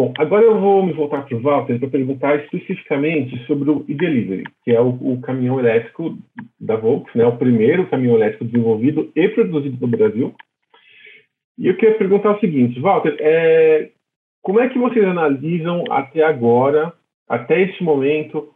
Bom, 0.00 0.14
agora 0.16 0.46
eu 0.46 0.58
vou 0.58 0.82
me 0.82 0.94
voltar 0.94 1.26
para 1.26 1.36
o 1.36 1.42
Walter 1.42 1.78
para 1.78 1.90
perguntar 1.90 2.34
especificamente 2.36 3.36
sobre 3.44 3.68
o 3.68 3.84
e-delivery, 3.86 4.44
que 4.64 4.70
é 4.70 4.80
o, 4.80 4.88
o, 4.88 5.20
caminhão 5.20 5.60
elétrico 5.60 6.16
da 6.58 6.74
Volks, 6.74 7.14
né, 7.14 7.26
o 7.26 7.36
primeiro 7.36 7.86
caminhão 7.86 8.16
elétrico 8.16 8.46
desenvolvido 8.46 9.12
e 9.14 9.28
produzido 9.28 9.76
no 9.78 9.86
Brasil. 9.86 10.34
E 11.58 11.66
eu 11.66 11.76
queria 11.76 11.98
perguntar 11.98 12.34
o 12.34 12.40
seguinte, 12.40 12.80
Walter, 12.80 13.14
é, 13.20 13.90
como 14.40 14.60
é 14.60 14.70
que 14.70 14.78
vocês 14.78 15.04
analisam 15.04 15.84
até 15.90 16.24
agora, 16.24 16.94
até 17.28 17.60
este 17.60 17.84
momento, 17.84 18.54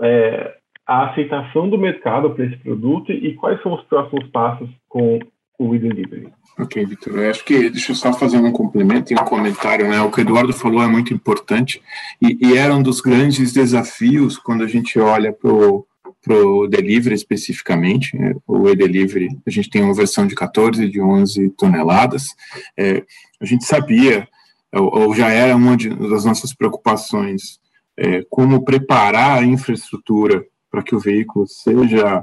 é, 0.00 0.54
a 0.86 1.10
aceitação 1.10 1.68
do 1.68 1.76
mercado 1.76 2.30
para 2.30 2.46
esse 2.46 2.56
produto 2.60 3.12
e 3.12 3.34
quais 3.34 3.60
são 3.60 3.74
os 3.74 3.84
próximos 3.84 4.26
passos 4.30 4.70
com 4.88 5.18
o 5.58 5.74
e-delivery? 5.74 6.32
Ok, 6.58 6.84
Vitor. 6.86 7.18
Acho 7.20 7.44
que 7.44 7.70
deixa 7.70 7.92
eu 7.92 7.96
só 7.96 8.12
fazer 8.12 8.38
um 8.38 8.50
complemento 8.50 9.12
e 9.12 9.16
um 9.16 9.24
comentário. 9.24 9.88
Né? 9.88 10.00
O 10.00 10.10
que 10.10 10.20
o 10.20 10.22
Eduardo 10.22 10.52
falou 10.52 10.82
é 10.82 10.88
muito 10.88 11.14
importante 11.14 11.80
e, 12.20 12.36
e 12.40 12.56
era 12.56 12.74
um 12.74 12.82
dos 12.82 13.00
grandes 13.00 13.52
desafios 13.52 14.36
quando 14.36 14.64
a 14.64 14.66
gente 14.66 14.98
olha 14.98 15.32
para 15.32 15.48
o 15.48 16.66
delivery 16.66 17.14
especificamente. 17.14 18.16
Né? 18.16 18.34
O 18.46 18.68
e-delivery, 18.68 19.28
a 19.46 19.50
gente 19.50 19.70
tem 19.70 19.82
uma 19.82 19.94
versão 19.94 20.26
de 20.26 20.34
14 20.34 20.82
e 20.82 20.90
de 20.90 21.00
11 21.00 21.50
toneladas. 21.50 22.34
É, 22.76 23.04
a 23.40 23.44
gente 23.44 23.64
sabia, 23.64 24.26
ou, 24.74 25.02
ou 25.02 25.14
já 25.14 25.28
era 25.30 25.54
uma 25.54 25.76
de, 25.76 25.90
das 25.90 26.24
nossas 26.24 26.52
preocupações, 26.52 27.60
é, 27.96 28.24
como 28.28 28.64
preparar 28.64 29.38
a 29.38 29.44
infraestrutura 29.44 30.44
para 30.70 30.82
que 30.82 30.94
o 30.94 31.00
veículo 31.00 31.46
seja 31.46 32.20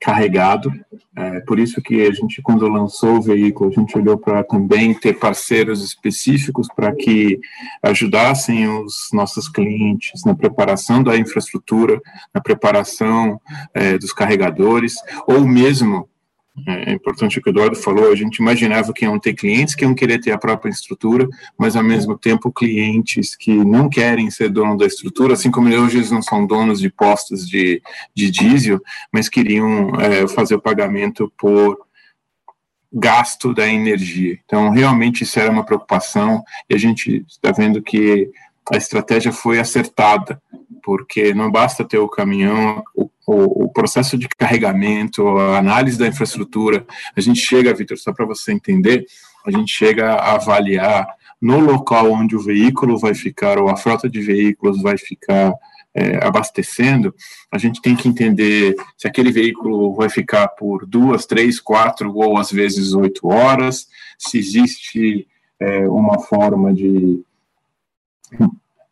carregado. 0.00 0.72
É, 1.14 1.40
por 1.40 1.58
isso 1.58 1.82
que 1.82 2.06
a 2.06 2.12
gente, 2.12 2.40
quando 2.40 2.66
lançou 2.66 3.18
o 3.18 3.22
veículo, 3.22 3.70
a 3.70 3.72
gente 3.72 3.96
olhou 3.96 4.16
para 4.16 4.42
também 4.42 4.94
ter 4.94 5.18
parceiros 5.18 5.84
específicos 5.84 6.68
para 6.74 6.94
que 6.94 7.38
ajudassem 7.82 8.66
os 8.68 9.08
nossos 9.12 9.48
clientes 9.48 10.24
na 10.24 10.34
preparação 10.34 11.02
da 11.02 11.16
infraestrutura, 11.16 12.00
na 12.34 12.40
preparação 12.40 13.40
é, 13.74 13.98
dos 13.98 14.12
carregadores, 14.12 14.94
ou 15.26 15.46
mesmo 15.46 16.08
é, 16.66 16.90
é 16.90 16.92
importante 16.92 17.38
o 17.38 17.42
que 17.42 17.48
o 17.48 17.52
Eduardo 17.52 17.76
falou, 17.76 18.10
a 18.10 18.16
gente 18.16 18.36
imaginava 18.36 18.92
que 18.92 19.04
iam 19.04 19.18
ter 19.18 19.34
clientes 19.34 19.74
que 19.74 19.84
iam 19.84 19.94
querer 19.94 20.20
ter 20.20 20.32
a 20.32 20.38
própria 20.38 20.70
estrutura, 20.70 21.28
mas 21.58 21.76
ao 21.76 21.82
mesmo 21.82 22.18
tempo 22.18 22.52
clientes 22.52 23.36
que 23.36 23.52
não 23.52 23.88
querem 23.88 24.30
ser 24.30 24.50
dono 24.50 24.76
da 24.76 24.86
estrutura, 24.86 25.34
assim 25.34 25.50
como 25.50 25.68
hoje 25.68 25.98
eles 25.98 26.10
não 26.10 26.22
são 26.22 26.46
donos 26.46 26.80
de 26.80 26.90
postos 26.90 27.48
de, 27.48 27.80
de 28.14 28.30
diesel, 28.30 28.80
mas 29.12 29.28
queriam 29.28 29.94
é, 30.00 30.26
fazer 30.28 30.56
o 30.56 30.60
pagamento 30.60 31.32
por 31.38 31.78
gasto 32.92 33.54
da 33.54 33.68
energia. 33.68 34.38
Então, 34.44 34.70
realmente 34.70 35.22
isso 35.22 35.38
era 35.38 35.50
uma 35.50 35.64
preocupação 35.64 36.42
e 36.68 36.74
a 36.74 36.78
gente 36.78 37.24
está 37.28 37.52
vendo 37.52 37.80
que 37.80 38.28
a 38.72 38.76
estratégia 38.76 39.32
foi 39.32 39.58
acertada, 39.58 40.40
porque 40.82 41.34
não 41.34 41.50
basta 41.50 41.84
ter 41.84 41.98
o 41.98 42.08
caminhão, 42.08 42.82
o 42.94 43.10
o, 43.30 43.64
o, 43.64 43.68
processo 43.68 44.18
de 44.18 44.28
carregamento, 44.28 45.26
a 45.38 45.58
análise 45.58 45.96
da 45.96 46.08
infraestrutura, 46.08 46.84
a 47.16 47.20
gente 47.20 47.38
chega, 47.38 47.72
Vitor, 47.72 47.96
só 47.96 48.12
para 48.12 48.26
você 48.26 48.52
entender, 48.52 49.06
a 49.46 49.50
gente 49.52 49.72
chega 49.72 50.14
a 50.14 50.34
avaliar 50.34 51.06
no 51.40 51.60
local 51.60 52.10
onde 52.10 52.34
o 52.34 52.42
veículo 52.42 52.98
vai 52.98 53.14
ficar, 53.14 53.58
ou 53.58 53.68
a 53.68 53.76
frota 53.76 54.08
de 54.08 54.20
veículos 54.20 54.82
vai 54.82 54.98
ficar 54.98 55.54
é, 55.94 56.24
abastecendo, 56.24 57.14
a 57.50 57.56
gente 57.56 57.80
tem 57.80 57.94
que 57.94 58.08
entender 58.08 58.74
se 58.96 59.06
aquele 59.06 59.30
veículo 59.30 59.94
vai 59.94 60.08
ficar 60.08 60.48
por 60.48 60.84
duas, 60.84 61.24
três, 61.24 61.60
quatro 61.60 62.12
ou 62.14 62.36
às 62.36 62.50
vezes 62.50 62.92
oito 62.94 63.28
horas, 63.28 63.86
se 64.18 64.38
existe 64.38 65.26
é, 65.58 65.88
uma 65.88 66.18
forma 66.18 66.74
de 66.74 67.22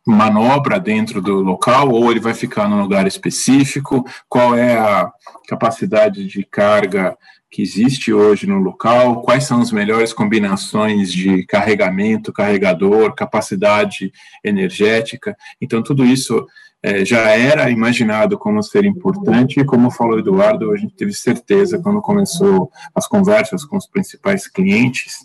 manobra 0.09 0.79
dentro 0.79 1.21
do 1.21 1.41
local 1.41 1.89
ou 1.89 2.11
ele 2.11 2.19
vai 2.19 2.33
ficar 2.33 2.67
num 2.67 2.81
lugar 2.81 3.07
específico? 3.07 4.05
Qual 4.27 4.55
é 4.55 4.77
a 4.77 5.11
capacidade 5.47 6.25
de 6.25 6.43
carga 6.43 7.17
que 7.51 7.61
existe 7.61 8.13
hoje 8.13 8.47
no 8.47 8.57
local? 8.57 9.21
Quais 9.21 9.43
são 9.43 9.61
as 9.61 9.71
melhores 9.71 10.13
combinações 10.13 11.11
de 11.11 11.45
carregamento, 11.45 12.33
carregador, 12.33 13.13
capacidade 13.13 14.11
energética? 14.43 15.35
Então, 15.61 15.81
tudo 15.81 16.05
isso 16.05 16.45
é, 16.81 17.03
já 17.03 17.29
era 17.29 17.69
imaginado 17.69 18.37
como 18.37 18.63
ser 18.63 18.85
importante 18.85 19.59
e, 19.59 19.65
como 19.65 19.91
falou 19.91 20.17
Eduardo, 20.17 20.71
a 20.71 20.77
gente 20.77 20.95
teve 20.95 21.13
certeza 21.13 21.79
quando 21.79 22.01
começou 22.01 22.71
as 22.95 23.05
conversas 23.05 23.65
com 23.65 23.75
os 23.75 23.85
principais 23.85 24.47
clientes 24.47 25.17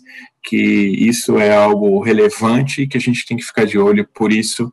que 0.45 0.55
isso 0.55 1.37
é 1.39 1.55
algo 1.55 1.99
relevante 2.01 2.83
e 2.83 2.87
que 2.87 2.97
a 2.97 3.01
gente 3.01 3.25
tem 3.25 3.35
que 3.35 3.43
ficar 3.43 3.65
de 3.65 3.79
olho, 3.79 4.07
por 4.13 4.31
isso 4.31 4.71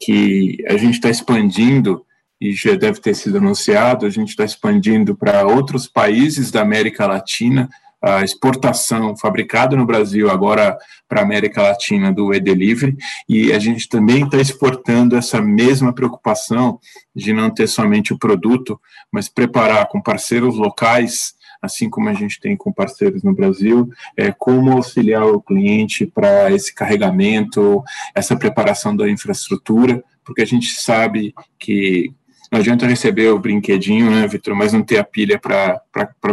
que 0.00 0.56
a 0.66 0.76
gente 0.76 0.94
está 0.94 1.10
expandindo, 1.10 2.04
e 2.40 2.52
já 2.52 2.74
deve 2.74 3.00
ter 3.00 3.14
sido 3.14 3.36
anunciado, 3.36 4.06
a 4.06 4.10
gente 4.10 4.30
está 4.30 4.44
expandindo 4.44 5.14
para 5.14 5.46
outros 5.46 5.86
países 5.86 6.50
da 6.50 6.62
América 6.62 7.06
Latina, 7.06 7.68
a 8.02 8.24
exportação 8.24 9.14
fabricada 9.14 9.76
no 9.76 9.84
Brasil 9.84 10.30
agora 10.30 10.78
para 11.06 11.20
a 11.20 11.24
América 11.24 11.60
Latina 11.60 12.10
do 12.10 12.32
e-delivery, 12.32 12.96
e 13.28 13.52
a 13.52 13.58
gente 13.58 13.86
também 13.90 14.24
está 14.24 14.38
exportando 14.38 15.16
essa 15.16 15.38
mesma 15.42 15.92
preocupação 15.92 16.80
de 17.14 17.34
não 17.34 17.50
ter 17.50 17.66
somente 17.66 18.14
o 18.14 18.18
produto, 18.18 18.80
mas 19.12 19.28
preparar 19.28 19.86
com 19.88 20.00
parceiros 20.00 20.56
locais 20.56 21.34
assim 21.60 21.90
como 21.90 22.08
a 22.08 22.14
gente 22.14 22.40
tem 22.40 22.56
com 22.56 22.72
parceiros 22.72 23.22
no 23.22 23.34
Brasil, 23.34 23.88
é, 24.16 24.32
como 24.32 24.72
auxiliar 24.72 25.26
o 25.26 25.40
cliente 25.40 26.06
para 26.06 26.50
esse 26.52 26.74
carregamento, 26.74 27.82
essa 28.14 28.36
preparação 28.36 28.96
da 28.96 29.08
infraestrutura, 29.08 30.02
porque 30.24 30.42
a 30.42 30.46
gente 30.46 30.68
sabe 30.68 31.34
que 31.58 32.12
não 32.50 32.58
adianta 32.58 32.86
receber 32.86 33.28
o 33.28 33.38
brinquedinho, 33.38 34.10
né, 34.10 34.26
Vitor, 34.26 34.56
mas 34.56 34.72
não 34.72 34.82
ter 34.82 34.98
a 34.98 35.04
pilha 35.04 35.38
para 35.38 35.80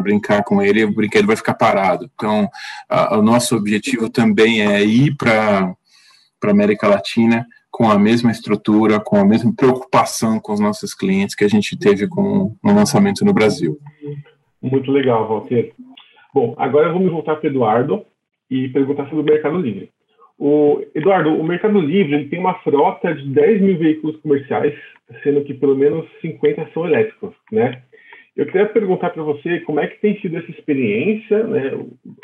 brincar 0.01 0.43
com 0.43 0.61
ele, 0.61 0.83
o 0.83 0.93
brinquedo 0.93 1.27
vai 1.27 1.35
ficar 1.35 1.53
parado. 1.53 2.09
Então, 2.15 2.49
a, 2.89 3.17
o 3.17 3.21
nosso 3.21 3.55
objetivo 3.55 4.09
também 4.09 4.61
é 4.61 4.83
ir 4.83 5.15
para 5.15 5.75
a 6.43 6.49
América 6.49 6.87
Latina 6.87 7.45
com 7.69 7.91
a 7.91 7.99
mesma 7.99 8.31
estrutura, 8.31 8.99
com 8.99 9.17
a 9.17 9.25
mesma 9.25 9.53
preocupação 9.53 10.39
com 10.39 10.53
os 10.53 10.59
nossos 10.59 10.95
clientes 10.95 11.35
que 11.35 11.43
a 11.43 11.47
gente 11.47 11.77
teve 11.77 12.07
com 12.07 12.55
o 12.63 12.71
lançamento 12.71 13.23
no 13.23 13.31
Brasil. 13.31 13.77
Muito 14.61 14.91
legal, 14.91 15.27
Walter. 15.27 15.73
Bom, 16.33 16.55
agora 16.57 16.93
me 16.97 17.09
voltar 17.09 17.35
para 17.35 17.47
o 17.47 17.51
Eduardo 17.51 18.05
e 18.49 18.67
perguntar 18.69 19.09
sobre 19.09 19.21
o 19.21 19.33
Mercado 19.33 19.57
Livre. 19.57 19.89
O, 20.37 20.83
Eduardo, 20.93 21.29
o 21.29 21.43
Mercado 21.43 21.79
Livre 21.79 22.29
tem 22.29 22.39
uma 22.39 22.55
frota 22.59 23.13
de 23.13 23.27
10 23.29 23.61
mil 23.61 23.77
veículos 23.77 24.17
comerciais, 24.21 24.73
sendo 25.23 25.43
que 25.43 25.53
pelo 25.53 25.75
menos 25.75 26.05
50 26.21 26.69
são 26.73 26.85
elétricos, 26.85 27.33
né? 27.51 27.81
Eu 28.35 28.45
queria 28.45 28.67
perguntar 28.67 29.09
para 29.09 29.23
você 29.23 29.61
como 29.61 29.79
é 29.79 29.87
que 29.87 29.99
tem 29.99 30.19
sido 30.21 30.37
essa 30.37 30.51
experiência, 30.51 31.43
né, 31.43 31.71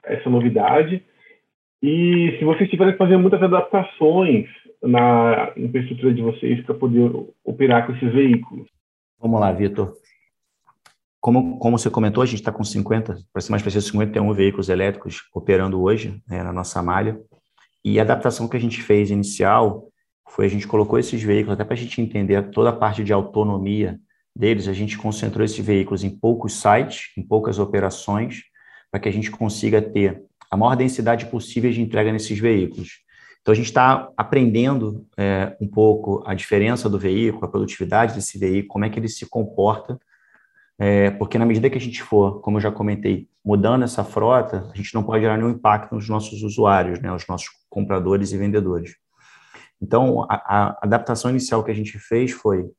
essa 0.05 0.29
novidade, 0.29 1.03
e 1.81 2.35
se 2.37 2.45
vocês 2.45 2.69
tiverem 2.69 2.93
que 2.93 2.99
fazer 2.99 3.17
muitas 3.17 3.41
adaptações 3.41 4.47
na 4.83 5.51
infraestrutura 5.57 6.13
de 6.13 6.21
vocês 6.21 6.63
para 6.65 6.75
poder 6.75 7.11
operar 7.43 7.87
com 7.87 7.93
esses 7.93 8.13
veículos. 8.13 8.67
Vamos 9.19 9.39
lá, 9.39 9.51
Vitor. 9.51 9.93
Como, 11.23 11.57
como 11.57 11.79
você 11.79 11.89
comentou, 11.89 12.21
a 12.21 12.25
gente 12.25 12.39
está 12.39 12.51
com 12.51 12.65
50, 12.65 13.17
para 13.31 13.41
ser 13.41 13.49
mais 13.49 13.61
preciso, 13.61 13.87
51 13.91 14.33
veículos 14.33 14.67
elétricos 14.67 15.21
operando 15.33 15.81
hoje 15.81 16.21
né, 16.27 16.43
na 16.43 16.51
nossa 16.51 16.83
malha. 16.83 17.17
E 17.81 17.97
a 17.97 18.01
adaptação 18.03 18.45
que 18.45 18.57
a 18.57 18.59
gente 18.59 18.81
fez 18.81 19.09
inicial 19.09 19.87
foi 20.29 20.47
a 20.47 20.49
gente 20.49 20.67
colocou 20.67 20.99
esses 20.99 21.23
veículos, 21.23 21.53
até 21.53 21.63
para 21.63 21.75
a 21.75 21.77
gente 21.77 22.01
entender 22.01 22.51
toda 22.51 22.71
a 22.71 22.75
parte 22.75 23.05
de 23.05 23.13
autonomia 23.13 23.97
deles, 24.35 24.67
a 24.67 24.73
gente 24.73 24.97
concentrou 24.97 25.45
esses 25.45 25.65
veículos 25.65 26.03
em 26.03 26.09
poucos 26.09 26.59
sites, 26.59 27.13
em 27.17 27.25
poucas 27.25 27.57
operações, 27.57 28.41
para 28.91 28.99
que 28.99 29.07
a 29.07 29.13
gente 29.13 29.31
consiga 29.31 29.81
ter 29.81 30.25
a 30.51 30.57
maior 30.57 30.75
densidade 30.75 31.27
possível 31.27 31.71
de 31.71 31.81
entrega 31.81 32.11
nesses 32.11 32.37
veículos. 32.37 32.99
Então, 33.41 33.53
a 33.53 33.55
gente 33.55 33.67
está 33.67 34.09
aprendendo 34.17 35.07
é, 35.15 35.55
um 35.61 35.69
pouco 35.69 36.21
a 36.25 36.33
diferença 36.33 36.89
do 36.89 36.99
veículo, 36.99 37.45
a 37.45 37.49
produtividade 37.49 38.13
desse 38.13 38.37
veículo, 38.37 38.67
como 38.67 38.83
é 38.83 38.89
que 38.89 38.99
ele 38.99 39.07
se 39.07 39.25
comporta, 39.25 39.97
é, 40.79 41.11
porque 41.11 41.37
na 41.37 41.45
medida 41.45 41.69
que 41.69 41.77
a 41.77 41.81
gente 41.81 42.01
for, 42.01 42.41
como 42.41 42.57
eu 42.57 42.61
já 42.61 42.71
comentei, 42.71 43.27
mudando 43.43 43.83
essa 43.83 44.03
frota, 44.03 44.69
a 44.71 44.75
gente 44.75 44.93
não 44.93 45.03
pode 45.03 45.21
gerar 45.21 45.37
nenhum 45.37 45.49
impacto 45.49 45.93
nos 45.93 46.07
nossos 46.09 46.41
usuários, 46.43 46.99
né, 46.99 47.13
os 47.13 47.27
nossos 47.27 47.49
compradores 47.69 48.31
e 48.31 48.37
vendedores. 48.37 48.95
Então, 49.81 50.23
a, 50.29 50.35
a 50.35 50.79
adaptação 50.81 51.29
inicial 51.29 51.63
que 51.63 51.71
a 51.71 51.75
gente 51.75 51.99
fez 51.99 52.31
foi, 52.31 52.69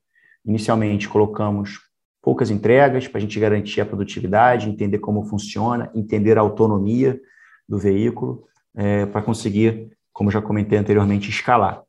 inicialmente, 0.45 1.09
colocamos 1.09 1.81
poucas 2.23 2.51
entregas 2.51 3.07
para 3.07 3.19
a 3.19 3.21
gente 3.21 3.39
garantir 3.39 3.81
a 3.81 3.87
produtividade, 3.87 4.69
entender 4.69 4.99
como 4.99 5.25
funciona, 5.25 5.91
entender 5.95 6.39
a 6.39 6.41
autonomia 6.41 7.21
do 7.69 7.79
veículo, 7.79 8.45
é, 8.75 9.07
para 9.07 9.23
conseguir 9.23 9.95
como 10.15 10.31
já 10.31 10.41
comentei 10.41 10.79
anteriormente, 10.79 11.29
escalar. 11.29 11.83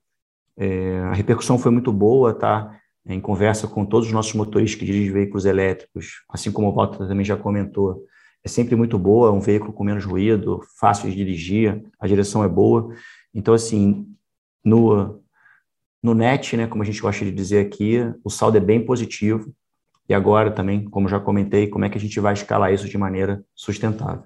É, 0.57 0.99
a 1.01 1.13
repercussão 1.13 1.59
foi 1.59 1.71
muito 1.71 1.93
boa, 1.93 2.33
tá? 2.33 2.75
Em 3.07 3.19
conversa 3.19 3.67
com 3.67 3.85
todos 3.85 4.07
os 4.07 4.13
nossos 4.13 4.33
motoristas 4.33 4.79
que 4.79 4.85
dirigem 4.85 5.13
veículos 5.13 5.45
elétricos, 5.45 6.23
assim 6.29 6.51
como 6.51 6.69
o 6.69 6.73
Walter 6.73 7.07
também 7.07 7.23
já 7.23 7.37
comentou, 7.37 8.03
é 8.43 8.47
sempre 8.47 8.75
muito 8.75 8.97
boa, 8.97 9.31
um 9.31 9.39
veículo 9.39 9.73
com 9.73 9.83
menos 9.83 10.05
ruído, 10.05 10.61
fácil 10.79 11.09
de 11.09 11.15
dirigir, 11.15 11.83
a 11.99 12.07
direção 12.07 12.43
é 12.43 12.47
boa. 12.47 12.93
Então, 13.33 13.53
assim, 13.53 14.05
no, 14.63 15.19
no 16.01 16.13
net, 16.13 16.55
né, 16.55 16.67
como 16.67 16.83
a 16.83 16.85
gente 16.85 17.01
gosta 17.01 17.25
de 17.25 17.31
dizer 17.31 17.65
aqui, 17.65 17.99
o 18.23 18.29
saldo 18.29 18.57
é 18.57 18.59
bem 18.59 18.85
positivo. 18.85 19.51
E 20.07 20.13
agora 20.13 20.51
também, 20.51 20.83
como 20.83 21.09
já 21.09 21.19
comentei, 21.19 21.67
como 21.67 21.85
é 21.85 21.89
que 21.89 21.97
a 21.97 22.01
gente 22.01 22.19
vai 22.19 22.33
escalar 22.33 22.71
isso 22.71 22.87
de 22.87 22.97
maneira 22.97 23.43
sustentável. 23.55 24.23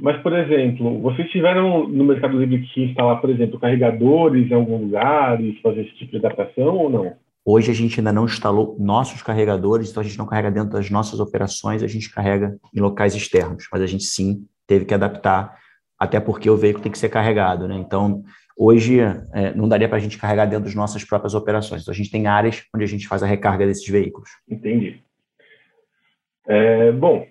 Mas, 0.00 0.20
por 0.22 0.36
exemplo, 0.36 1.00
vocês 1.00 1.30
tiveram 1.30 1.88
no 1.88 2.04
Mercado 2.04 2.38
Livre 2.38 2.66
que 2.66 2.84
instalar, 2.84 3.20
por 3.20 3.30
exemplo, 3.30 3.58
carregadores 3.58 4.50
em 4.50 4.54
algum 4.54 4.76
lugar 4.76 5.40
e 5.40 5.58
fazer 5.62 5.82
esse 5.82 5.94
tipo 5.94 6.10
de 6.10 6.18
adaptação 6.18 6.76
ou 6.76 6.90
não? 6.90 7.23
Hoje 7.44 7.70
a 7.70 7.74
gente 7.74 8.00
ainda 8.00 8.12
não 8.12 8.24
instalou 8.24 8.76
nossos 8.78 9.22
carregadores, 9.22 9.90
então 9.90 10.00
a 10.00 10.04
gente 10.04 10.16
não 10.16 10.26
carrega 10.26 10.50
dentro 10.50 10.70
das 10.70 10.88
nossas 10.88 11.20
operações, 11.20 11.82
a 11.82 11.86
gente 11.86 12.10
carrega 12.10 12.56
em 12.74 12.80
locais 12.80 13.14
externos, 13.14 13.68
mas 13.70 13.82
a 13.82 13.86
gente 13.86 14.04
sim 14.04 14.46
teve 14.66 14.86
que 14.86 14.94
adaptar, 14.94 15.58
até 15.98 16.18
porque 16.18 16.48
o 16.48 16.56
veículo 16.56 16.82
tem 16.82 16.92
que 16.92 16.98
ser 16.98 17.10
carregado, 17.10 17.68
né? 17.68 17.76
Então, 17.76 18.24
hoje 18.56 18.98
é, 18.98 19.54
não 19.54 19.68
daria 19.68 19.88
para 19.88 19.98
a 19.98 20.00
gente 20.00 20.16
carregar 20.16 20.46
dentro 20.46 20.64
das 20.64 20.74
nossas 20.74 21.04
próprias 21.04 21.34
operações. 21.34 21.82
Então, 21.82 21.92
a 21.92 21.96
gente 21.96 22.10
tem 22.10 22.26
áreas 22.26 22.64
onde 22.74 22.84
a 22.84 22.88
gente 22.88 23.06
faz 23.06 23.22
a 23.22 23.26
recarga 23.26 23.66
desses 23.66 23.86
veículos. 23.86 24.30
Entendi. 24.48 25.02
É, 26.46 26.92
bom, 26.92 27.26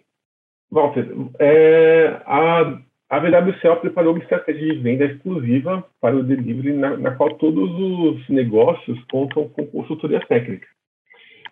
Walter, 0.72 1.08
é, 1.40 2.22
a, 2.26 2.80
a 3.14 3.20
VWCL 3.20 3.76
preparou 3.80 4.14
uma 4.14 4.24
estratégia 4.24 4.74
de 4.74 4.80
venda 4.80 5.06
exclusiva 5.06 5.86
para 6.02 6.16
o 6.16 6.24
delivery, 6.24 6.74
na, 6.74 6.98
na, 6.98 7.12
qual 7.12 7.36
todos 7.36 7.70
os 7.72 8.28
negócios 8.28 8.98
contam 9.12 9.48
com 9.50 9.68
consultoria 9.68 10.20
técnica. 10.22 10.66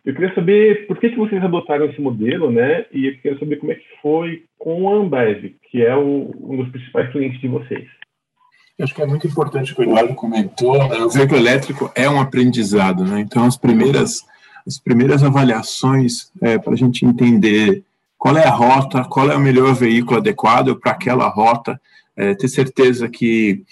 Eu 0.03 0.15
queria 0.15 0.33
saber 0.33 0.87
por 0.87 0.97
que, 0.97 1.11
que 1.11 1.17
vocês 1.17 1.43
adotaram 1.43 1.85
esse 1.85 2.01
modelo, 2.01 2.49
né? 2.49 2.87
E 2.91 3.05
eu 3.05 3.17
queria 3.17 3.37
saber 3.37 3.57
como 3.57 3.71
é 3.71 3.75
que 3.75 3.85
foi 4.01 4.43
com 4.57 4.89
a 4.89 4.95
Ambev, 4.95 5.53
que 5.69 5.85
é 5.85 5.95
o, 5.95 6.31
um 6.41 6.57
dos 6.57 6.69
principais 6.69 7.11
clientes 7.11 7.39
de 7.39 7.47
vocês. 7.47 7.87
Eu 8.79 8.85
acho 8.85 8.95
que 8.95 9.01
é 9.03 9.05
muito 9.05 9.27
importante 9.27 9.71
o 9.71 9.75
que 9.75 9.81
o 9.81 9.83
Eduardo 9.83 10.15
comentou. 10.15 10.75
Né? 10.89 10.97
O 10.97 11.09
veículo 11.11 11.39
elétrico 11.39 11.91
é 11.93 12.09
um 12.09 12.19
aprendizado, 12.19 13.05
né? 13.05 13.19
Então, 13.19 13.45
as 13.45 13.55
primeiras, 13.55 14.25
as 14.65 14.79
primeiras 14.79 15.23
avaliações 15.23 16.31
é, 16.41 16.57
para 16.57 16.73
a 16.73 16.77
gente 16.77 17.05
entender 17.05 17.83
qual 18.21 18.37
é 18.37 18.45
a 18.45 18.51
rota, 18.51 19.03
qual 19.03 19.31
é 19.31 19.35
o 19.35 19.39
melhor 19.39 19.73
veículo 19.73 20.19
adequado 20.19 20.79
para 20.79 20.91
aquela 20.91 21.27
rota, 21.27 21.81
é, 22.15 22.35
ter 22.35 22.47
certeza 22.49 23.09
que 23.09 23.63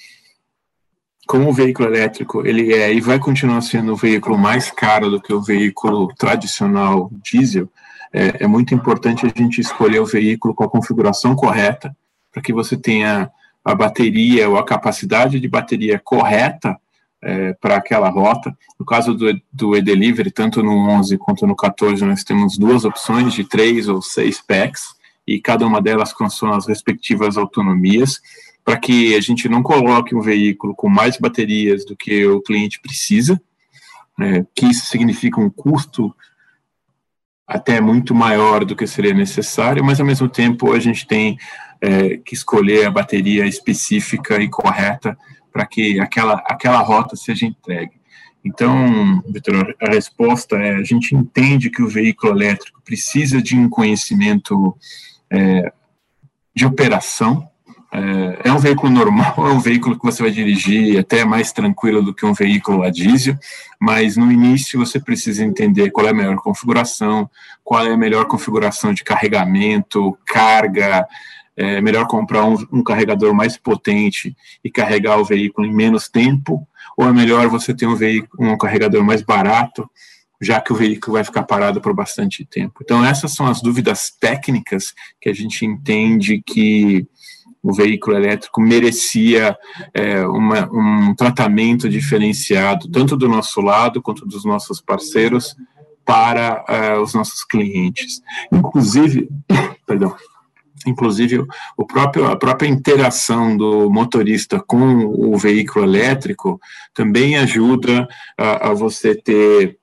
como 1.28 1.50
o 1.50 1.54
veículo 1.54 1.88
elétrico 1.88 2.44
ele 2.44 2.74
é 2.74 2.92
e 2.92 3.00
vai 3.00 3.20
continuar 3.20 3.62
sendo 3.62 3.94
o 3.94 3.96
veículo 3.96 4.40
mais 4.40 4.72
caro 4.72 5.12
do 5.12 5.22
que 5.22 5.32
o 5.32 5.40
veículo 5.40 6.08
tradicional 6.18 7.12
diesel, 7.24 7.70
é, 8.12 8.44
é 8.44 8.48
muito 8.48 8.74
importante 8.74 9.24
a 9.24 9.30
gente 9.30 9.62
escolher 9.62 10.00
o 10.00 10.06
veículo 10.08 10.56
com 10.56 10.64
a 10.64 10.70
configuração 10.70 11.36
correta 11.36 11.96
para 12.34 12.42
que 12.42 12.52
você 12.52 12.76
tenha 12.76 13.30
a 13.64 13.76
bateria 13.76 14.50
ou 14.50 14.58
a 14.58 14.66
capacidade 14.66 15.40
de 15.40 15.48
bateria 15.48 16.02
correta 16.04 16.76
é, 17.22 17.54
para 17.54 17.76
aquela 17.76 18.10
rota. 18.10 18.56
No 18.80 18.86
caso 18.86 19.14
do, 19.14 19.40
do 19.52 19.76
e-delivery, 19.76 20.32
tanto 20.32 20.64
no 20.64 20.90
11 20.90 21.18
quanto 21.18 21.46
no 21.46 21.56
14, 21.56 22.04
nós 22.06 22.24
temos 22.24 22.58
duas 22.58 22.86
opções 22.86 23.34
de 23.34 23.44
três 23.44 23.88
ou 23.88 24.02
seis 24.02 24.42
packs, 24.42 24.98
e 25.28 25.40
cada 25.40 25.66
uma 25.66 25.82
delas 25.82 26.12
com 26.12 26.30
suas 26.30 26.68
respectivas 26.68 27.38
autonomias, 27.38 28.20
para 28.66 28.78
que 28.78 29.16
a 29.16 29.22
gente 29.22 29.48
não 29.48 29.62
coloque 29.62 30.16
um 30.16 30.22
veículo 30.22 30.76
com 30.76 30.90
mais 30.90 31.18
baterias 31.18 31.86
do 31.86 31.96
que 31.96 32.26
o 32.26 32.42
cliente 32.42 32.80
precisa, 32.80 33.40
é, 34.20 34.46
que 34.56 34.66
isso 34.66 34.88
significa 34.88 35.40
um 35.40 35.50
custo 35.50 36.14
até 37.48 37.82
muito 37.82 38.14
maior 38.14 38.64
do 38.64 38.76
que 38.76 38.86
seria 38.86 39.14
necessário, 39.14 39.84
mas 39.84 40.00
ao 40.00 40.06
mesmo 40.06 40.30
tempo 40.30 40.72
a 40.72 40.80
gente 40.80 41.08
tem 41.08 41.38
é, 41.82 42.18
que 42.18 42.34
escolher 42.34 42.86
a 42.86 42.92
bateria 42.92 43.46
específica 43.46 44.40
e 44.42 44.48
correta 44.48 45.18
para 45.52 45.66
que 45.66 46.00
aquela, 46.00 46.44
aquela 46.46 46.80
rota 46.80 47.16
seja 47.16 47.46
entregue. 47.46 48.00
Então, 48.44 49.22
Vitor, 49.28 49.76
a 49.82 49.90
resposta 49.90 50.56
é: 50.56 50.76
a 50.76 50.84
gente 50.84 51.16
entende 51.16 51.70
que 51.70 51.82
o 51.82 51.90
veículo 51.90 52.34
elétrico 52.34 52.82
precisa 52.84 53.42
de 53.42 53.56
um 53.58 53.70
conhecimento 53.70 54.78
é, 55.30 55.72
de 56.56 56.66
operação. 56.66 57.50
É, 57.92 58.50
é, 58.50 58.52
um 58.54 58.60
veículo 58.60 58.92
normal, 58.92 59.34
é 59.50 59.52
um 59.52 59.60
veículo 59.60 59.98
que 59.98 60.06
você 60.06 60.22
vai 60.22 60.32
dirigir 60.32 61.00
até 61.00 61.26
mais 61.26 61.52
tranquilo 61.52 62.04
do 62.04 62.14
que 62.14 62.26
um 62.26 62.34
veículo 62.34 62.84
a 62.84 62.90
diesel, 62.90 63.36
mas 63.80 64.16
no 64.16 64.32
início 64.32 64.80
você 64.80 65.00
precisa 65.00 65.44
entender 65.44 65.90
qual 65.90 66.08
é 66.08 66.12
a 66.12 66.14
melhor 66.14 66.38
configuração, 66.38 67.30
qual 67.64 67.86
é 67.86 67.92
a 67.92 67.98
melhor 67.98 68.26
configuração 68.26 68.94
de 68.94 69.04
carregamento, 69.04 70.18
carga, 70.26 71.08
é 71.58 71.82
melhor 71.82 72.08
comprar 72.08 72.46
um, 72.46 72.56
um, 72.72 72.82
carregador 72.82 73.34
mais 73.34 73.58
potente 73.58 74.36
e 74.64 74.72
carregar 74.72 75.18
o 75.18 75.26
veículo 75.26 75.68
em 75.68 75.74
menos 75.74 76.08
tempo, 76.08 76.66
ou 76.96 77.06
é 77.06 77.12
melhor 77.12 77.50
você 77.50 77.74
ter 77.74 77.86
um, 77.86 77.96
veículo, 77.96 78.54
um 78.54 78.58
carregador 78.58 79.04
mais 79.04 79.22
barato, 79.22 79.90
já 80.42 80.62
que 80.62 80.72
o 80.72 80.76
veículo 80.76 81.14
vai 81.14 81.24
ficar 81.24 81.44
parado 81.44 81.82
por 81.82 81.94
bastante 81.94 82.46
tempo. 82.46 82.80
Então, 82.82 83.04
essas 83.04 83.34
são 83.34 83.46
as 83.46 83.62
dúvidas 83.62 84.10
técnicas 84.10 84.94
que 85.20 85.28
a 85.28 85.34
gente 85.34 85.66
entende 85.66 86.42
que 86.46 87.06
o 87.62 87.74
veículo 87.74 88.16
elétrico 88.16 88.62
merecia 88.62 89.58
é, 89.94 90.26
uma, 90.26 90.70
um 90.72 91.14
tratamento 91.16 91.90
diferenciado, 91.90 92.90
tanto 92.90 93.18
do 93.18 93.28
nosso 93.28 93.62
lado 93.62 94.02
quanto 94.02 94.26
dos 94.26 94.46
nossos 94.46 94.82
parceiros, 94.82 95.56
para 96.06 96.66
é, 96.68 96.98
os 96.98 97.14
nossos 97.14 97.44
clientes. 97.44 98.22
Inclusive, 98.52 99.30
perdão, 99.86 100.16
Inclusive, 100.88 101.46
o 101.78 101.86
próprio, 101.86 102.26
a 102.28 102.38
própria 102.38 102.68
interação 102.68 103.56
do 103.58 103.90
motorista 103.90 104.64
com 104.66 105.06
o 105.06 105.38
veículo 105.38 105.84
elétrico 105.84 106.60
também 106.94 107.38
ajuda 107.38 108.08
a, 108.38 108.70
a 108.70 108.74
você 108.74 109.14
ter 109.14 109.78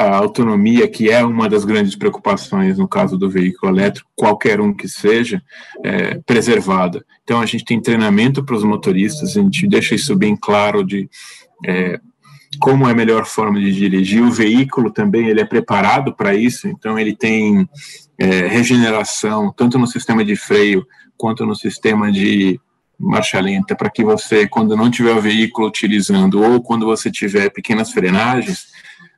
a 0.00 0.16
autonomia, 0.16 0.88
que 0.88 1.10
é 1.10 1.22
uma 1.22 1.46
das 1.46 1.62
grandes 1.62 1.94
preocupações 1.94 2.78
no 2.78 2.88
caso 2.88 3.18
do 3.18 3.28
veículo 3.28 3.70
elétrico, 3.70 4.10
qualquer 4.16 4.58
um 4.58 4.72
que 4.72 4.88
seja, 4.88 5.42
é, 5.84 6.14
preservada. 6.24 7.04
Então, 7.22 7.38
a 7.38 7.44
gente 7.44 7.66
tem 7.66 7.78
treinamento 7.78 8.42
para 8.42 8.56
os 8.56 8.64
motoristas, 8.64 9.36
a 9.36 9.42
gente 9.42 9.68
deixa 9.68 9.94
isso 9.94 10.16
bem 10.16 10.34
claro 10.34 10.82
de 10.82 11.06
é, 11.66 12.00
como 12.58 12.88
é 12.88 12.92
a 12.92 12.94
melhor 12.94 13.26
forma 13.26 13.60
de 13.60 13.74
dirigir. 13.74 14.22
O 14.22 14.30
veículo 14.30 14.90
também 14.90 15.28
ele 15.28 15.42
é 15.42 15.44
preparado 15.44 16.14
para 16.14 16.34
isso, 16.34 16.66
então 16.66 16.98
ele 16.98 17.14
tem 17.14 17.68
é, 18.18 18.46
regeneração, 18.46 19.52
tanto 19.54 19.78
no 19.78 19.86
sistema 19.86 20.24
de 20.24 20.34
freio 20.34 20.86
quanto 21.14 21.44
no 21.44 21.54
sistema 21.54 22.10
de 22.10 22.58
marcha 22.98 23.38
lenta, 23.38 23.76
para 23.76 23.90
que 23.90 24.02
você, 24.02 24.46
quando 24.46 24.74
não 24.74 24.90
tiver 24.90 25.12
o 25.12 25.20
veículo 25.20 25.68
utilizando 25.68 26.42
ou 26.42 26.62
quando 26.62 26.86
você 26.86 27.10
tiver 27.10 27.50
pequenas 27.50 27.90
frenagens, 27.90 28.68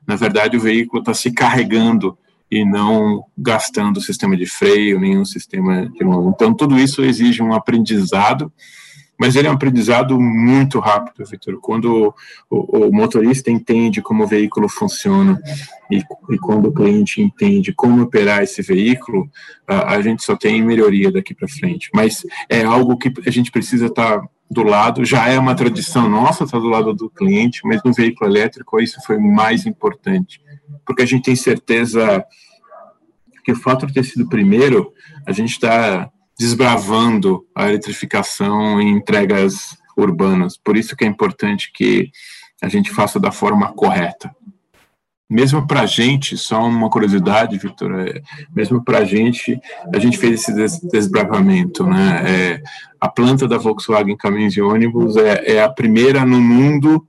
na 0.07 0.15
verdade 0.15 0.57
o 0.57 0.61
veículo 0.61 1.01
está 1.01 1.13
se 1.13 1.31
carregando 1.31 2.17
e 2.49 2.63
não 2.63 3.23
gastando 3.37 3.97
o 3.97 4.01
sistema 4.01 4.37
de 4.37 4.45
freio, 4.45 4.99
nenhum 4.99 5.25
sistema 5.25 5.87
de 5.87 6.03
novo. 6.03 6.31
Então, 6.35 6.53
tudo 6.53 6.77
isso 6.77 7.03
exige 7.03 7.41
um 7.41 7.53
aprendizado 7.53 8.51
mas 9.23 9.35
ele 9.35 9.47
é 9.47 9.51
um 9.51 9.53
aprendizado 9.53 10.19
muito 10.19 10.79
rápido, 10.79 11.25
Vitor. 11.25 11.59
Quando 11.61 12.13
o, 12.49 12.87
o, 12.87 12.91
motorista 12.91 13.51
entende 13.51 14.01
como 14.01 14.23
o 14.23 14.27
veículo 14.27 14.67
funciona 14.67 15.39
e, 15.89 16.03
e, 16.29 16.37
quando 16.37 16.67
o 16.67 16.73
cliente 16.73 17.21
entende 17.21 17.71
como 17.71 18.01
operar 18.01 18.43
esse 18.43 18.61
veículo, 18.61 19.29
a, 19.67 19.93
a 19.95 20.01
gente 20.01 20.23
só 20.23 20.35
tem 20.35 20.63
melhoria 20.63 21.11
daqui 21.11 21.33
para 21.33 21.47
frente. 21.47 21.89
Mas 21.93 22.25
é 22.49 22.63
algo 22.63 22.97
que 22.97 23.13
a 23.25 23.31
gente 23.31 23.51
precisa 23.51 23.85
estar 23.85 24.19
tá 24.19 24.27
do 24.53 24.63
lado, 24.63 25.03
já 25.03 25.27
é 25.27 25.37
uma 25.37 25.55
tradição 25.55 26.09
nossa 26.09 26.43
estar 26.43 26.59
do 26.59 26.67
lado 26.67 26.93
do 26.93 27.09
cliente, 27.09 27.61
mas 27.65 27.81
no 27.83 27.91
veículo 27.91 28.29
elétrico 28.29 28.79
isso 28.79 29.01
foi 29.05 29.17
mais 29.17 29.65
importante, 29.65 30.39
porque 30.85 31.01
a 31.01 31.05
gente 31.05 31.23
tem 31.23 31.35
certeza 31.35 32.23
que 33.43 33.51
o 33.51 33.55
fato 33.55 33.85
de 33.85 33.93
ter 33.93 34.03
sido 34.03 34.29
primeiro, 34.29 34.93
a 35.27 35.31
gente 35.31 35.51
está 35.51 36.09
desbravando 36.37 37.45
a 37.55 37.67
eletrificação 37.67 38.79
em 38.79 38.89
entregas 38.89 39.77
urbanas. 39.97 40.57
Por 40.57 40.77
isso 40.77 40.95
que 40.95 41.03
é 41.03 41.07
importante 41.07 41.71
que 41.73 42.09
a 42.61 42.69
gente 42.69 42.91
faça 42.91 43.19
da 43.19 43.31
forma 43.31 43.73
correta. 43.73 44.33
Mesmo 45.33 45.65
para 45.65 45.81
a 45.81 45.85
gente, 45.87 46.37
só 46.37 46.63
uma 46.63 46.91
curiosidade, 46.91 47.57
Victor, 47.57 47.91
é, 48.01 48.21
mesmo 48.55 48.83
para 48.85 48.99
a 48.99 49.03
gente, 49.03 49.59
a 49.91 49.97
gente 49.97 50.15
fez 50.15 50.41
esse 50.41 50.53
des 50.53 50.79
desbravamento. 50.79 51.83
Né? 51.87 52.21
É, 52.23 52.63
a 53.01 53.09
planta 53.09 53.47
da 53.47 53.57
Volkswagen 53.57 54.15
Caminhões 54.15 54.55
e 54.55 54.61
Ônibus 54.61 55.17
é, 55.17 55.55
é 55.55 55.63
a 55.63 55.69
primeira 55.69 56.23
no 56.23 56.39
mundo 56.39 57.03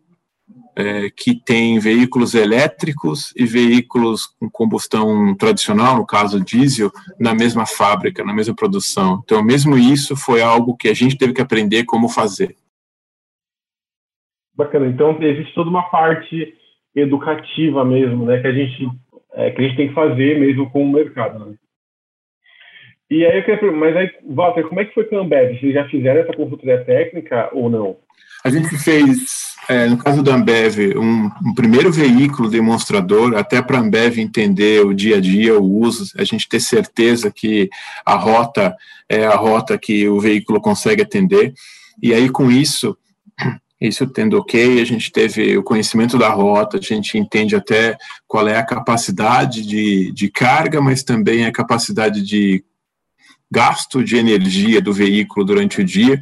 é, 0.75 1.11
que 1.11 1.35
tem 1.35 1.79
veículos 1.79 2.35
elétricos 2.35 3.31
e 3.37 3.45
veículos 3.45 4.25
com 4.41 4.49
combustão 4.49 5.35
tradicional, 5.37 5.99
no 5.99 6.07
caso 6.07 6.43
diesel, 6.43 6.91
na 7.21 7.35
mesma 7.35 7.67
fábrica, 7.67 8.25
na 8.25 8.33
mesma 8.33 8.55
produção. 8.55 9.21
Então, 9.23 9.43
mesmo 9.43 9.77
isso 9.77 10.17
foi 10.17 10.41
algo 10.41 10.75
que 10.75 10.89
a 10.89 10.95
gente 10.95 11.19
teve 11.19 11.35
que 11.35 11.43
aprender 11.43 11.85
como 11.85 12.09
fazer. 12.09 12.57
Bacana. 14.57 14.87
Então, 14.87 15.23
existe 15.23 15.55
toda 15.55 15.69
uma 15.69 15.83
parte 15.91 16.55
educativa 16.95 17.85
mesmo, 17.85 18.25
né, 18.25 18.41
que 18.41 18.47
a 18.47 18.53
gente 18.53 18.89
é, 19.35 19.51
que 19.51 19.61
a 19.61 19.65
gente 19.65 19.77
tem 19.77 19.89
que 19.89 19.95
fazer 19.95 20.39
mesmo 20.39 20.71
com 20.71 20.85
o 20.85 20.93
mercado. 20.93 21.45
Né? 21.45 21.55
E 23.11 23.25
aí 23.25 23.39
eu 23.39 23.45
queria 23.45 23.73
mas 23.73 23.97
aí, 23.97 24.11
Walter, 24.25 24.65
como 24.65 24.81
é 24.81 24.85
que 24.85 24.95
foi 24.95 25.05
com 25.05 25.19
a 25.19 25.21
Ambev? 25.21 25.59
Vocês 25.59 25.75
já 25.75 25.89
fizeram 25.89 26.21
essa 26.21 26.33
consultoria 26.33 26.85
técnica 26.85 27.51
ou 27.53 27.69
não? 27.69 27.97
A 28.45 28.51
gente 28.51 28.77
fez, 28.77 29.55
é, 29.69 29.87
no 29.87 29.97
caso 29.97 30.23
da 30.23 30.35
Ambev, 30.35 30.99
um, 30.99 31.31
um, 31.47 31.55
primeiro 31.55 31.91
veículo 31.91 32.51
demonstrador, 32.51 33.37
até 33.37 33.63
para 33.63 33.79
a 33.79 33.81
Ambev 33.81 34.19
entender 34.19 34.85
o 34.85 34.93
dia 34.93 35.17
a 35.17 35.21
dia, 35.21 35.59
o 35.59 35.65
uso, 35.65 36.13
a 36.19 36.25
gente 36.25 36.49
ter 36.49 36.61
certeza 36.61 37.31
que 37.31 37.71
a 38.05 38.17
rota 38.17 38.77
é 39.09 39.25
a 39.25 39.35
rota 39.35 39.79
que 39.79 40.07
o 40.09 40.21
veículo 40.21 40.61
consegue 40.61 41.03
atender. 41.03 41.55
E 42.03 42.13
aí, 42.13 42.29
com 42.29 42.51
isso, 42.51 42.97
isso 43.89 44.07
tendo 44.07 44.39
ok, 44.39 44.81
a 44.81 44.85
gente 44.85 45.11
teve 45.11 45.57
o 45.57 45.63
conhecimento 45.63 46.17
da 46.17 46.29
rota, 46.29 46.79
a 46.79 46.81
gente 46.81 47.19
entende 47.19 47.57
até 47.57 47.97
qual 48.27 48.47
é 48.49 48.57
a 48.57 48.67
capacidade 48.67 49.67
de, 49.67 50.13
de 50.13 50.31
carga, 50.31 50.81
mas 50.81 51.03
também 51.03 51.47
a 51.47 51.53
capacidade 51.53 52.23
de 52.23 52.65
gasto 53.51 54.03
de 54.03 54.17
energia 54.17 54.81
do 54.81 54.93
veículo 54.93 55.45
durante 55.45 55.81
o 55.81 55.85
dia 55.85 56.21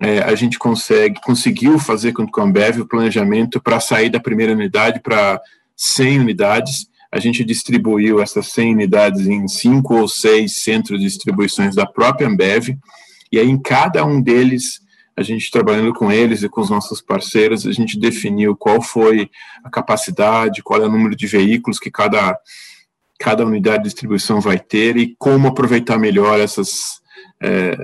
é, 0.00 0.20
a 0.20 0.34
gente 0.34 0.58
consegue, 0.58 1.20
conseguiu 1.20 1.78
fazer 1.78 2.12
com 2.12 2.24
o 2.24 2.40
Ambev 2.40 2.80
o 2.80 2.86
planejamento 2.86 3.60
para 3.60 3.80
sair 3.80 4.08
da 4.08 4.20
primeira 4.20 4.52
unidade 4.52 5.00
para 5.00 5.40
100 5.76 6.20
unidades. 6.20 6.86
A 7.10 7.18
gente 7.18 7.44
distribuiu 7.44 8.20
essas 8.20 8.46
100 8.48 8.74
unidades 8.74 9.26
em 9.26 9.48
cinco 9.48 9.96
ou 9.96 10.08
seis 10.08 10.62
centros 10.62 11.00
de 11.00 11.06
distribuições 11.06 11.74
da 11.74 11.86
própria 11.86 12.28
Ambev, 12.28 12.76
e 13.32 13.38
aí 13.38 13.48
em 13.48 13.60
cada 13.60 14.04
um 14.04 14.20
deles, 14.22 14.80
a 15.18 15.22
gente 15.22 15.50
trabalhando 15.50 15.92
com 15.92 16.12
eles 16.12 16.44
e 16.44 16.48
com 16.48 16.60
os 16.60 16.70
nossos 16.70 17.00
parceiros, 17.00 17.66
a 17.66 17.72
gente 17.72 17.98
definiu 17.98 18.54
qual 18.54 18.80
foi 18.80 19.28
a 19.64 19.68
capacidade, 19.68 20.62
qual 20.62 20.80
é 20.80 20.86
o 20.86 20.90
número 20.90 21.16
de 21.16 21.26
veículos 21.26 21.80
que 21.80 21.90
cada, 21.90 22.38
cada 23.18 23.44
unidade 23.44 23.78
de 23.78 23.88
distribuição 23.88 24.40
vai 24.40 24.60
ter 24.60 24.96
e 24.96 25.16
como 25.18 25.48
aproveitar 25.48 25.98
melhor 25.98 26.38
essas 26.38 27.00
é, 27.42 27.76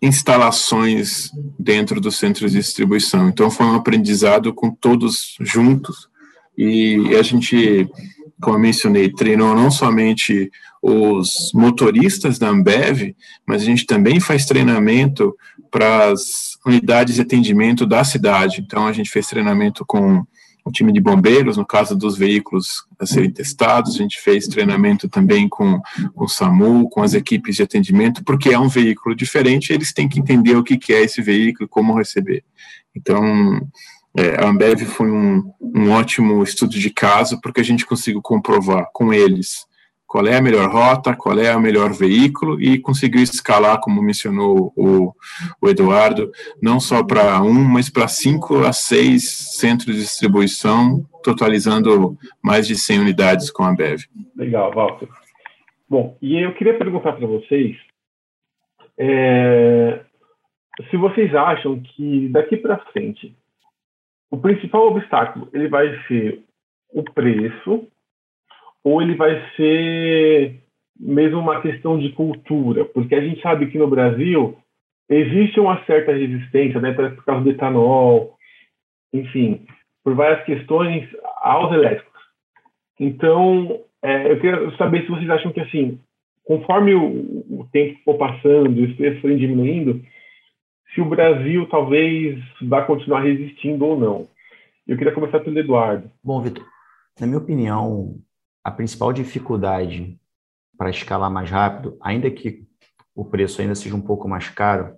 instalações 0.00 1.30
dentro 1.58 2.00
dos 2.00 2.16
centros 2.16 2.52
de 2.52 2.58
distribuição. 2.58 3.28
Então, 3.28 3.50
foi 3.50 3.66
um 3.66 3.74
aprendizado 3.74 4.54
com 4.54 4.70
todos 4.70 5.36
juntos 5.38 6.08
e 6.56 7.14
a 7.14 7.22
gente, 7.22 7.86
como 8.40 8.56
eu 8.56 8.60
mencionei, 8.60 9.12
treinou 9.12 9.54
não 9.54 9.70
somente 9.70 10.50
os 10.82 11.52
motoristas 11.54 12.40
da 12.40 12.48
Ambev, 12.48 13.14
mas 13.46 13.62
a 13.62 13.64
gente 13.64 13.86
também 13.86 14.18
faz 14.18 14.44
treinamento 14.44 15.34
para 15.70 16.10
as 16.10 16.58
unidades 16.66 17.14
de 17.14 17.20
atendimento 17.20 17.86
da 17.86 18.02
cidade. 18.02 18.60
Então, 18.60 18.88
a 18.88 18.92
gente 18.92 19.08
fez 19.08 19.28
treinamento 19.28 19.84
com 19.86 20.24
o 20.64 20.70
time 20.70 20.92
de 20.92 21.00
bombeiros, 21.00 21.56
no 21.56 21.66
caso 21.66 21.96
dos 21.96 22.16
veículos 22.16 22.84
a 22.98 23.06
serem 23.06 23.30
testados, 23.30 23.94
a 23.94 23.98
gente 23.98 24.20
fez 24.20 24.46
treinamento 24.46 25.08
também 25.08 25.48
com, 25.48 25.80
o 26.14 26.28
SAMU, 26.28 26.88
com 26.88 27.02
as 27.02 27.14
equipes 27.14 27.56
de 27.56 27.62
atendimento, 27.62 28.22
porque 28.24 28.50
é 28.50 28.58
um 28.58 28.68
veículo 28.68 29.14
diferente, 29.14 29.72
eles 29.72 29.92
têm 29.92 30.08
que 30.08 30.20
entender 30.20 30.56
o 30.56 30.62
que, 30.62 30.92
é 30.92 31.02
esse 31.02 31.20
veículo, 31.20 31.68
como 31.68 31.96
receber. 31.96 32.44
Então, 32.94 33.60
é, 34.16 34.40
a 34.40 34.48
Ambev 34.48 34.82
foi 34.82 35.10
um, 35.10 35.52
um 35.60 35.90
ótimo 35.90 36.42
estudo 36.42 36.78
de 36.78 36.90
caso, 36.90 37.40
porque 37.40 37.60
a 37.60 37.64
gente 37.64 37.84
conseguiu 37.84 38.22
comprovar 38.22 38.86
com 38.92 39.12
eles 39.12 39.66
qual 40.12 40.26
é 40.26 40.36
a 40.36 40.42
melhor 40.42 40.70
rota, 40.70 41.16
qual 41.16 41.38
é 41.38 41.56
o 41.56 41.60
melhor 41.60 41.90
veículo 41.90 42.60
e 42.60 42.78
conseguiu 42.78 43.22
escalar, 43.22 43.80
como 43.80 44.02
mencionou 44.02 44.70
o, 44.76 45.14
o 45.58 45.68
Eduardo, 45.70 46.30
não 46.60 46.78
só 46.78 47.02
para 47.02 47.40
um, 47.40 47.64
mas 47.64 47.88
para 47.88 48.06
cinco 48.06 48.58
a 48.58 48.74
seis 48.74 49.56
centros 49.58 49.96
de 49.96 50.02
distribuição, 50.02 51.02
totalizando 51.24 52.14
mais 52.44 52.66
de 52.66 52.74
100 52.74 53.00
unidades 53.00 53.50
com 53.50 53.64
a 53.64 53.74
BEV. 53.74 54.02
Legal, 54.36 54.70
Walter. 54.74 55.08
Bom, 55.88 56.18
e 56.20 56.38
eu 56.38 56.52
queria 56.56 56.76
perguntar 56.76 57.14
para 57.14 57.26
vocês 57.26 57.74
é, 58.98 60.04
se 60.90 60.96
vocês 60.98 61.34
acham 61.34 61.80
que 61.80 62.28
daqui 62.28 62.58
para 62.58 62.84
frente 62.92 63.34
o 64.30 64.36
principal 64.36 64.88
obstáculo 64.88 65.48
ele 65.54 65.68
vai 65.68 65.88
ser 66.06 66.42
o 66.92 67.02
preço 67.02 67.88
ou 68.84 69.00
ele 69.00 69.14
vai 69.14 69.42
ser 69.56 70.60
mesmo 70.98 71.38
uma 71.38 71.60
questão 71.60 71.98
de 71.98 72.10
cultura? 72.10 72.84
Porque 72.84 73.14
a 73.14 73.20
gente 73.20 73.40
sabe 73.40 73.66
que 73.66 73.78
no 73.78 73.88
Brasil 73.88 74.56
existe 75.08 75.60
uma 75.60 75.84
certa 75.84 76.12
resistência, 76.12 76.80
né, 76.80 76.92
por 76.92 77.24
causa 77.24 77.44
do 77.44 77.50
etanol, 77.50 78.36
enfim, 79.12 79.66
por 80.02 80.14
várias 80.14 80.44
questões 80.44 81.08
aos 81.36 81.72
elétricos. 81.72 82.20
Então, 82.98 83.80
é, 84.02 84.32
eu 84.32 84.40
queria 84.40 84.76
saber 84.76 85.02
se 85.02 85.08
vocês 85.08 85.28
acham 85.30 85.52
que, 85.52 85.60
assim, 85.60 86.00
conforme 86.44 86.94
o, 86.94 87.60
o 87.60 87.68
tempo 87.72 87.98
for 88.04 88.16
passando 88.16 88.82
os 88.82 88.94
preços 88.94 89.20
forem 89.20 89.36
diminuindo, 89.36 90.00
se 90.94 91.00
o 91.00 91.06
Brasil 91.06 91.66
talvez 91.68 92.38
vá 92.62 92.82
continuar 92.82 93.20
resistindo 93.20 93.84
ou 93.84 93.98
não. 93.98 94.28
Eu 94.86 94.96
queria 94.96 95.12
começar 95.12 95.40
pelo 95.40 95.58
Eduardo. 95.58 96.10
Bom, 96.22 96.40
Vitor, 96.40 96.64
na 97.20 97.26
minha 97.26 97.38
opinião, 97.38 98.16
a 98.64 98.70
principal 98.70 99.12
dificuldade 99.12 100.18
para 100.76 100.90
escalar 100.90 101.30
mais 101.30 101.50
rápido, 101.50 101.96
ainda 102.00 102.30
que 102.30 102.66
o 103.14 103.24
preço 103.24 103.60
ainda 103.60 103.74
seja 103.74 103.94
um 103.94 104.00
pouco 104.00 104.28
mais 104.28 104.48
caro, 104.48 104.96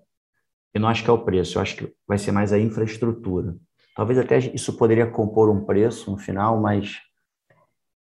eu 0.72 0.81
não 0.81 0.88
acho 0.88 1.05
que 1.05 1.11
é 1.11 1.12
o 1.12 1.24
preço, 1.24 1.59
eu 1.59 1.62
acho 1.62 1.77
que 1.77 1.94
vai 2.07 2.18
ser 2.18 2.33
mais 2.33 2.53
a 2.53 2.59
infraestrutura. 2.59 3.57
Talvez 3.94 4.18
até 4.18 4.38
isso 4.38 4.77
poderia 4.77 5.07
compor 5.07 5.48
um 5.48 5.64
preço 5.64 6.11
no 6.11 6.18
final, 6.18 6.61
mas 6.61 7.00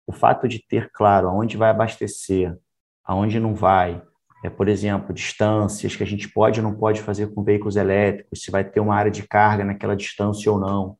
o 0.07 0.11
fato 0.11 0.47
de 0.47 0.59
ter 0.59 0.89
claro 0.91 1.27
aonde 1.27 1.55
vai 1.55 1.69
abastecer, 1.69 2.57
aonde 3.03 3.39
não 3.39 3.53
vai, 3.53 4.01
é, 4.43 4.49
por 4.49 4.67
exemplo, 4.67 5.13
distâncias 5.13 5.95
que 5.95 6.03
a 6.03 6.05
gente 6.05 6.27
pode 6.27 6.59
ou 6.59 6.63
não 6.63 6.75
pode 6.75 7.01
fazer 7.01 7.33
com 7.33 7.43
veículos 7.43 7.75
elétricos, 7.75 8.41
se 8.41 8.51
vai 8.51 8.63
ter 8.63 8.79
uma 8.79 8.95
área 8.95 9.11
de 9.11 9.23
carga 9.23 9.63
naquela 9.63 9.95
distância 9.95 10.51
ou 10.51 10.59
não. 10.59 10.97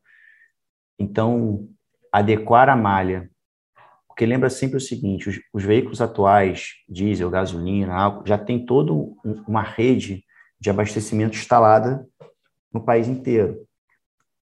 Então, 0.98 1.68
adequar 2.10 2.68
a 2.68 2.76
malha 2.76 3.30
porque 4.14 4.24
lembra 4.26 4.48
sempre 4.48 4.76
o 4.76 4.80
seguinte: 4.80 5.28
os, 5.28 5.40
os 5.52 5.64
veículos 5.64 6.00
atuais, 6.00 6.74
diesel, 6.88 7.28
gasolina, 7.28 7.92
álcool, 7.92 8.26
já 8.26 8.38
tem 8.38 8.64
toda 8.64 8.92
uma 9.46 9.62
rede 9.62 10.24
de 10.58 10.70
abastecimento 10.70 11.36
instalada 11.36 12.06
no 12.72 12.80
país 12.80 13.08
inteiro. 13.08 13.66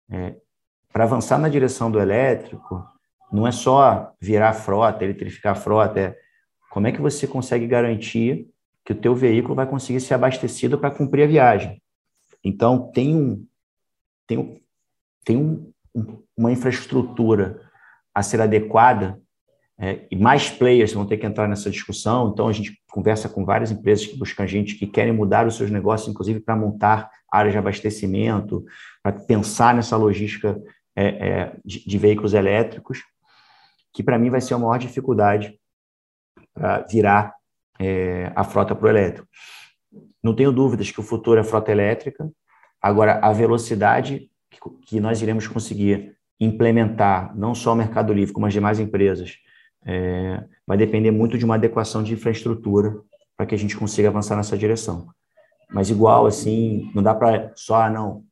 É, 0.10 0.36
Para 0.92 1.04
avançar 1.04 1.38
na 1.38 1.48
direção 1.48 1.92
do 1.92 2.00
elétrico, 2.00 2.84
não 3.32 3.46
é 3.46 3.52
só 3.52 4.12
virar 4.20 4.50
a 4.50 4.54
frota, 4.54 5.04
eletrificar 5.04 5.52
a 5.52 5.60
frota, 5.60 6.00
é 6.00 6.18
como 6.72 6.88
é 6.88 6.92
que 6.92 7.02
você 7.02 7.28
consegue 7.28 7.68
garantir 7.68 8.50
que 8.84 8.94
o 8.94 9.00
teu 9.00 9.14
veículo 9.14 9.54
vai 9.54 9.68
conseguir 9.68 10.00
ser 10.00 10.16
abastecido 10.16 10.80
para 10.80 10.90
cumprir 10.90 11.24
a 11.24 11.28
viagem. 11.28 11.80
Então, 12.44 12.92
tem, 12.92 13.16
um, 13.16 13.46
tem, 14.26 14.38
um, 14.40 14.60
tem 15.24 15.38
um, 15.38 15.72
uma 16.36 16.52
infraestrutura 16.52 17.62
a 18.16 18.24
ser 18.24 18.42
adequada 18.42 19.22
é, 19.82 20.06
e 20.12 20.16
mais 20.18 20.50
players 20.50 20.92
vão 20.92 21.06
ter 21.06 21.18
que 21.18 21.26
entrar 21.26 21.48
nessa 21.48 21.72
discussão. 21.72 22.30
Então, 22.34 22.50
a 22.50 22.52
gente 22.52 22.78
conversa 22.92 23.30
com 23.30 23.46
várias 23.46 23.72
empresas 23.72 24.06
que 24.06 24.18
buscam 24.18 24.46
gente 24.46 24.76
que 24.76 24.86
querem 24.86 25.14
mudar 25.14 25.48
os 25.48 25.56
seus 25.56 25.72
negócios, 25.72 26.10
inclusive 26.10 26.42
para 26.42 26.56
montar 26.56 27.10
áreas 27.32 27.54
de 27.54 27.60
abastecimento, 27.60 28.66
para 29.02 29.14
pensar 29.14 29.74
nessa 29.74 29.96
logística 29.96 30.62
é, 30.94 31.06
é, 31.06 31.56
de, 31.64 31.88
de, 31.88 31.98
veículos 31.98 32.34
elétricos, 32.34 33.02
que 33.94 34.04
para 34.04 34.20
mim 34.20 34.30
vai 34.30 34.42
ser 34.42 34.56
a 34.56 34.58
maior 34.58 34.78
dificuldade 34.78 35.58
para 36.54 36.82
virar 36.82 37.34
é, 37.80 38.34
a 38.36 38.44
frota 38.44 38.76
para 38.76 38.86
o 38.86 38.90
elétrico. 38.90 39.30
Não 40.22 40.36
tenho 40.36 40.52
dúvidas 40.52 40.92
que 40.92 41.00
o 41.00 41.04
futuro 41.04 41.40
é 41.40 41.44
frota 41.44 41.72
elétrica. 41.72 42.30
Agora, 42.82 43.20
a 43.22 43.32
velocidade 43.32 44.30
que, 44.52 44.60
que 44.86 45.00
nós 45.00 45.22
iremos 45.22 45.48
conseguir 45.48 46.18
implementar, 46.38 47.34
não 47.38 47.56
só 47.56 47.72
o 47.72 47.76
Mercado 47.76 48.12
Livre, 48.12 48.34
como 48.34 48.46
as 48.46 48.54
demais 48.54 48.80
empresas, 48.80 49.38
é, 49.86 50.44
vai 50.66 50.78
depender 50.78 51.12
muito 51.12 51.38
de 51.38 51.46
uma 51.46 51.56
adequação 51.56 52.04
de 52.04 52.14
infraestrutura 52.14 53.00
para 53.36 53.46
que 53.46 53.56
a 53.56 53.58
gente 53.58 53.78
consiga 53.78 54.10
avançar 54.10 54.36
nessa 54.36 54.58
direção. 54.58 55.08
Mas 55.72 55.90
igual, 55.90 56.26
assim, 56.26 56.92
não 56.94 57.04
dá 57.04 57.14
para 57.14 57.52
só, 57.56 57.84
ah, 57.84 57.90
não, 57.90 58.24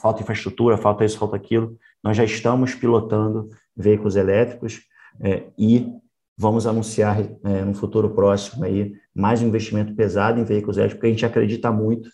falta 0.00 0.22
infraestrutura, 0.22 0.76
falta 0.76 1.04
isso, 1.04 1.18
falta 1.18 1.36
aquilo. 1.36 1.76
Nós 2.02 2.16
já 2.16 2.24
estamos 2.24 2.74
pilotando 2.74 3.48
veículos 3.76 4.16
elétricos 4.16 4.80
é, 5.20 5.44
e 5.58 5.92
vamos 6.36 6.66
anunciar 6.66 7.20
é, 7.20 7.64
no 7.64 7.74
futuro 7.74 8.10
próximo 8.10 8.64
aí 8.64 8.94
mais 9.14 9.42
um 9.42 9.48
investimento 9.48 9.94
pesado 9.94 10.38
em 10.38 10.44
veículos 10.44 10.76
elétricos, 10.76 10.98
porque 10.98 11.08
a 11.08 11.10
gente 11.10 11.26
acredita 11.26 11.72
muito 11.72 12.10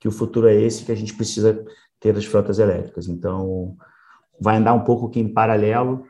que 0.00 0.08
o 0.08 0.12
futuro 0.12 0.48
é 0.48 0.54
esse, 0.54 0.84
que 0.84 0.92
a 0.92 0.96
gente 0.96 1.14
precisa 1.14 1.64
ter 2.00 2.16
as 2.16 2.24
frotas 2.24 2.58
elétricas. 2.58 3.08
Então, 3.08 3.76
vai 4.40 4.56
andar 4.56 4.74
um 4.74 4.84
pouco 4.84 5.06
aqui 5.06 5.20
em 5.20 5.32
paralelo. 5.32 6.04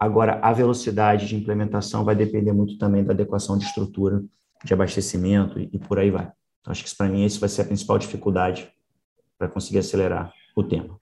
Agora, 0.00 0.40
a 0.42 0.50
velocidade 0.50 1.28
de 1.28 1.36
implementação 1.36 2.04
vai 2.04 2.16
depender 2.16 2.54
muito 2.54 2.78
também 2.78 3.04
da 3.04 3.12
adequação 3.12 3.58
de 3.58 3.66
estrutura 3.66 4.22
de 4.64 4.72
abastecimento 4.72 5.60
e, 5.60 5.68
e 5.74 5.78
por 5.78 5.98
aí 5.98 6.10
vai. 6.10 6.30
Então, 6.60 6.72
acho 6.72 6.82
que 6.82 6.96
para 6.96 7.08
mim 7.08 7.24
esse 7.24 7.38
vai 7.38 7.50
ser 7.50 7.62
a 7.62 7.66
principal 7.66 7.98
dificuldade 7.98 8.66
para 9.38 9.48
conseguir 9.48 9.78
acelerar 9.78 10.32
o 10.56 10.62
tema. 10.62 10.98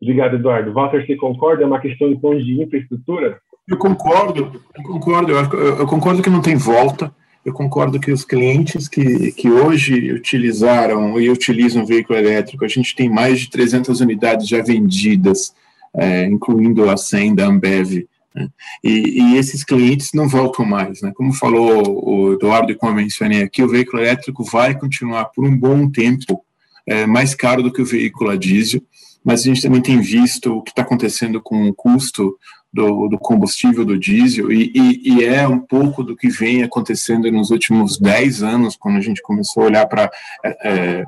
Obrigado, 0.00 0.36
Eduardo. 0.36 0.72
Walter, 0.72 1.06
você 1.06 1.16
concorda? 1.16 1.62
É 1.62 1.66
uma 1.66 1.80
questão 1.80 2.08
então 2.08 2.36
de 2.38 2.62
infraestrutura? 2.62 3.38
Eu 3.68 3.76
concordo, 3.76 4.52
eu 4.74 4.82
concordo. 4.82 5.32
Eu, 5.32 5.78
eu 5.80 5.86
concordo 5.86 6.22
que 6.22 6.30
não 6.30 6.40
tem 6.40 6.56
volta. 6.56 7.14
Eu 7.44 7.52
concordo 7.52 8.00
que 8.00 8.10
os 8.10 8.24
clientes 8.24 8.88
que, 8.88 9.32
que 9.32 9.50
hoje 9.50 10.12
utilizaram 10.12 11.20
e 11.20 11.30
utilizam 11.30 11.86
veículo 11.86 12.18
elétrico, 12.18 12.64
a 12.64 12.68
gente 12.68 12.94
tem 12.94 13.10
mais 13.10 13.40
de 13.40 13.50
300 13.50 14.00
unidades 14.00 14.48
já 14.48 14.62
vendidas, 14.62 15.54
é, 15.94 16.26
incluindo 16.26 16.88
a 16.88 16.96
100 16.96 17.34
da 17.34 17.46
Ambev. 17.46 18.06
Né? 18.34 18.48
E, 18.82 19.22
e, 19.22 19.36
esses 19.36 19.64
clientes 19.64 20.10
não 20.14 20.28
voltam 20.28 20.64
mais. 20.64 21.00
Né? 21.02 21.12
Como 21.14 21.32
falou 21.32 21.82
o 22.08 22.32
Eduardo 22.34 22.72
e 22.72 22.74
como 22.74 22.92
eu 22.92 22.96
mencionei 22.96 23.42
aqui, 23.42 23.62
o 23.62 23.68
veículo 23.68 24.02
elétrico 24.02 24.44
vai 24.44 24.78
continuar 24.78 25.26
por 25.26 25.44
um 25.44 25.56
bom 25.56 25.88
tempo 25.90 26.42
é, 26.86 27.06
mais 27.06 27.34
caro 27.34 27.62
do 27.62 27.72
que 27.72 27.82
o 27.82 27.86
veículo 27.86 28.30
a 28.30 28.36
diesel, 28.36 28.82
mas 29.24 29.40
a 29.40 29.44
gente 29.44 29.62
também 29.62 29.82
tem 29.82 30.00
visto 30.00 30.56
o 30.56 30.62
que 30.62 30.70
está 30.70 30.82
acontecendo 30.82 31.40
com 31.40 31.68
o 31.68 31.74
custo 31.74 32.38
do, 32.72 33.08
do 33.08 33.18
combustível 33.18 33.84
do 33.84 33.98
diesel, 33.98 34.52
e, 34.52 34.72
e, 34.74 35.14
e, 35.14 35.24
é 35.24 35.46
um 35.48 35.58
pouco 35.58 36.02
do 36.02 36.16
que 36.16 36.28
vem 36.28 36.62
acontecendo 36.62 37.30
nos 37.30 37.50
últimos 37.50 37.98
10 37.98 38.42
anos, 38.42 38.76
quando 38.76 38.96
a 38.96 39.00
gente 39.00 39.22
começou 39.22 39.62
a 39.62 39.66
olhar 39.66 39.86
para 39.86 40.10
é, 40.44 40.56
é, 40.64 41.04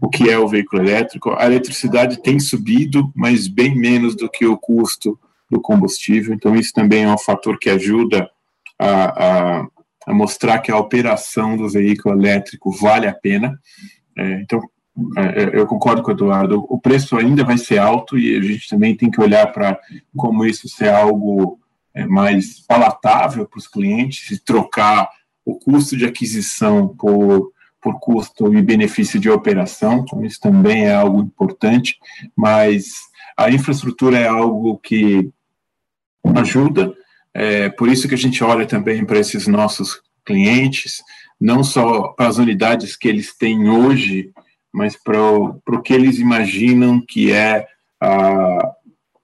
o 0.00 0.08
que 0.08 0.28
é 0.30 0.38
o 0.38 0.48
veículo 0.48 0.82
elétrico. 0.82 1.30
A 1.30 1.46
eletricidade 1.46 2.22
tem 2.22 2.38
subido, 2.38 3.10
mas 3.14 3.46
bem 3.46 3.76
menos 3.76 4.16
do 4.16 4.28
que 4.28 4.46
o 4.46 4.56
custo 4.56 5.18
do 5.50 5.60
combustível, 5.60 6.34
então 6.34 6.54
isso 6.54 6.72
também 6.72 7.04
é 7.04 7.12
um 7.12 7.18
fator 7.18 7.58
que 7.58 7.70
ajuda 7.70 8.28
a, 8.78 9.58
a, 9.60 9.66
a 10.06 10.14
mostrar 10.14 10.58
que 10.58 10.70
a 10.70 10.78
operação 10.78 11.56
do 11.56 11.68
veículo 11.68 12.14
elétrico 12.18 12.70
vale 12.70 13.06
a 13.06 13.14
pena. 13.14 13.58
É, 14.16 14.40
então, 14.40 14.60
é, 15.16 15.42
é, 15.42 15.58
eu 15.58 15.66
concordo 15.66 16.02
com 16.02 16.10
o 16.10 16.14
Eduardo, 16.14 16.64
o 16.68 16.80
preço 16.80 17.16
ainda 17.16 17.44
vai 17.44 17.58
ser 17.58 17.78
alto 17.78 18.16
e 18.16 18.36
a 18.36 18.40
gente 18.40 18.68
também 18.68 18.96
tem 18.96 19.10
que 19.10 19.20
olhar 19.20 19.46
para 19.52 19.78
como 20.16 20.44
isso 20.44 20.68
ser 20.68 20.88
algo 20.88 21.58
é, 21.92 22.06
mais 22.06 22.60
palatável 22.60 23.46
para 23.46 23.58
os 23.58 23.66
clientes 23.66 24.30
e 24.30 24.42
trocar 24.42 25.08
o 25.44 25.58
custo 25.58 25.96
de 25.96 26.06
aquisição 26.06 26.88
por, 26.88 27.52
por 27.80 27.98
custo 28.00 28.54
e 28.54 28.62
benefício 28.62 29.20
de 29.20 29.28
operação, 29.28 29.98
então 29.98 30.24
isso 30.24 30.40
também 30.40 30.86
é 30.86 30.94
algo 30.94 31.20
importante, 31.20 31.96
mas 32.34 32.94
a 33.36 33.50
infraestrutura 33.50 34.18
é 34.18 34.28
algo 34.28 34.78
que 34.78 35.30
ajuda, 36.34 36.94
é 37.32 37.68
por 37.68 37.88
isso 37.88 38.08
que 38.08 38.14
a 38.14 38.18
gente 38.18 38.42
olha 38.44 38.66
também 38.66 39.04
para 39.04 39.18
esses 39.18 39.46
nossos 39.46 40.00
clientes, 40.24 41.02
não 41.40 41.64
só 41.64 42.08
para 42.08 42.28
as 42.28 42.38
unidades 42.38 42.96
que 42.96 43.08
eles 43.08 43.36
têm 43.36 43.68
hoje, 43.68 44.30
mas 44.72 44.96
para 44.96 45.20
o 45.20 45.82
que 45.82 45.92
eles 45.92 46.18
imaginam 46.18 47.00
que 47.00 47.32
é 47.32 47.66
a, 48.00 48.72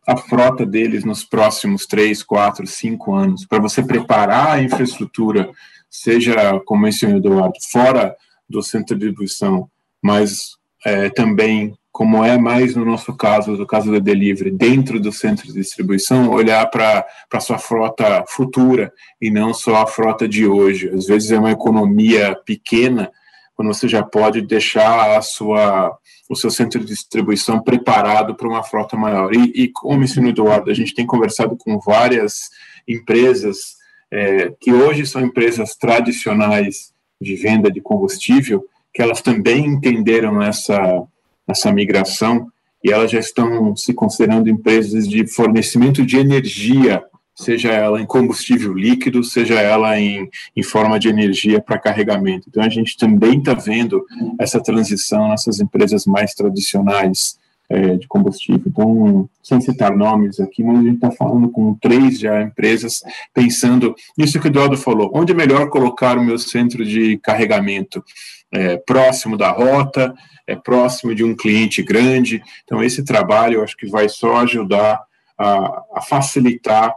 a 0.06 0.16
frota 0.16 0.66
deles 0.66 1.04
nos 1.04 1.24
próximos 1.24 1.86
três, 1.86 2.22
quatro, 2.22 2.66
cinco 2.66 3.14
anos, 3.14 3.46
para 3.46 3.60
você 3.60 3.82
preparar 3.82 4.52
a 4.52 4.62
infraestrutura, 4.62 5.50
seja, 5.88 6.60
como 6.66 6.82
mencionou 6.82 7.18
Eduardo, 7.18 7.54
fora 7.70 8.16
do 8.48 8.62
centro 8.62 8.96
de 8.96 9.06
distribuição, 9.06 9.70
mas 10.02 10.56
é, 10.84 11.10
também, 11.10 11.74
como 11.92 12.24
é 12.24 12.38
mais 12.38 12.76
no 12.76 12.84
nosso 12.84 13.16
caso, 13.16 13.52
no 13.52 13.66
caso 13.66 13.90
da 13.90 13.98
delivery, 13.98 14.50
dentro 14.50 15.00
do 15.00 15.12
centro 15.12 15.46
de 15.46 15.54
distribuição, 15.54 16.30
olhar 16.30 16.66
para 16.70 17.06
a 17.32 17.40
sua 17.40 17.58
frota 17.58 18.24
futura 18.28 18.92
e 19.20 19.30
não 19.30 19.52
só 19.52 19.82
a 19.82 19.86
frota 19.86 20.28
de 20.28 20.46
hoje. 20.46 20.88
Às 20.88 21.06
vezes 21.06 21.30
é 21.30 21.38
uma 21.38 21.50
economia 21.50 22.36
pequena, 22.46 23.10
quando 23.54 23.74
você 23.74 23.88
já 23.88 24.02
pode 24.02 24.40
deixar 24.40 25.16
a 25.16 25.20
sua, 25.20 25.96
o 26.28 26.36
seu 26.36 26.50
centro 26.50 26.80
de 26.80 26.86
distribuição 26.86 27.60
preparado 27.60 28.34
para 28.34 28.48
uma 28.48 28.62
frota 28.62 28.96
maior. 28.96 29.34
E, 29.34 29.52
e 29.64 29.68
como 29.68 30.04
ensinou 30.04 30.30
Eduardo, 30.30 30.70
a 30.70 30.74
gente 30.74 30.94
tem 30.94 31.04
conversado 31.04 31.56
com 31.56 31.78
várias 31.78 32.50
empresas 32.86 33.80
é, 34.12 34.52
que 34.60 34.72
hoje 34.72 35.06
são 35.06 35.20
empresas 35.22 35.74
tradicionais 35.74 36.92
de 37.20 37.34
venda 37.36 37.70
de 37.70 37.80
combustível, 37.80 38.64
que 38.94 39.02
elas 39.02 39.20
também 39.20 39.66
entenderam 39.66 40.40
essa, 40.42 41.02
essa 41.48 41.72
migração 41.72 42.46
e 42.82 42.90
elas 42.90 43.10
já 43.10 43.18
estão 43.18 43.76
se 43.76 43.92
considerando 43.92 44.48
empresas 44.48 45.06
de 45.06 45.26
fornecimento 45.26 46.04
de 46.04 46.16
energia 46.16 47.02
seja 47.40 47.72
ela 47.72 48.00
em 48.00 48.06
combustível 48.06 48.74
líquido, 48.74 49.24
seja 49.24 49.60
ela 49.60 49.98
em, 49.98 50.28
em 50.54 50.62
forma 50.62 50.98
de 50.98 51.08
energia 51.08 51.60
para 51.60 51.78
carregamento. 51.78 52.46
Então, 52.48 52.62
a 52.62 52.68
gente 52.68 52.96
também 52.96 53.38
está 53.38 53.54
vendo 53.54 54.04
essa 54.38 54.62
transição 54.62 55.28
nessas 55.28 55.58
empresas 55.58 56.04
mais 56.04 56.34
tradicionais 56.34 57.38
é, 57.70 57.96
de 57.96 58.08
combustível. 58.08 58.62
Então, 58.66 59.30
sem 59.40 59.60
citar 59.60 59.96
nomes 59.96 60.40
aqui, 60.40 60.62
mas 60.62 60.80
a 60.80 60.82
gente 60.82 60.96
está 60.96 61.10
falando 61.12 61.48
com 61.48 61.74
três 61.74 62.18
já 62.18 62.42
empresas 62.42 63.00
pensando 63.32 63.94
nisso 64.18 64.40
que 64.40 64.48
o 64.48 64.50
Eduardo 64.50 64.76
falou: 64.76 65.12
onde 65.14 65.32
é 65.32 65.34
melhor 65.34 65.70
colocar 65.70 66.18
o 66.18 66.24
meu 66.24 66.36
centro 66.36 66.84
de 66.84 67.16
carregamento? 67.18 68.04
É, 68.52 68.76
próximo 68.78 69.36
da 69.36 69.52
rota, 69.52 70.12
é 70.44 70.56
próximo 70.56 71.14
de 71.14 71.22
um 71.22 71.36
cliente 71.36 71.84
grande. 71.84 72.42
Então, 72.64 72.82
esse 72.82 73.04
trabalho 73.04 73.58
eu 73.58 73.62
acho 73.62 73.76
que 73.76 73.86
vai 73.86 74.08
só 74.08 74.38
ajudar 74.38 75.00
a, 75.38 75.84
a 75.94 76.02
facilitar 76.02 76.92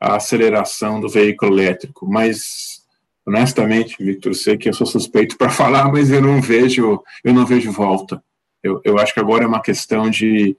a 0.00 0.16
aceleração 0.16 0.98
do 0.98 1.08
veículo 1.10 1.52
elétrico, 1.52 2.06
mas 2.08 2.82
honestamente, 3.26 4.02
Victor, 4.02 4.34
sei 4.34 4.56
que 4.56 4.68
eu 4.68 4.72
sou 4.72 4.86
suspeito 4.86 5.36
para 5.36 5.48
falar, 5.52 5.92
mas 5.92 6.10
eu 6.10 6.22
não 6.22 6.40
vejo, 6.40 7.02
eu 7.22 7.34
não 7.34 7.44
vejo 7.44 7.70
volta. 7.70 8.22
Eu, 8.64 8.80
eu 8.82 8.98
acho 8.98 9.12
que 9.12 9.20
agora 9.20 9.44
é 9.44 9.46
uma 9.46 9.60
questão 9.60 10.08
de 10.08 10.56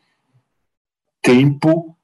tempo 1.21 1.95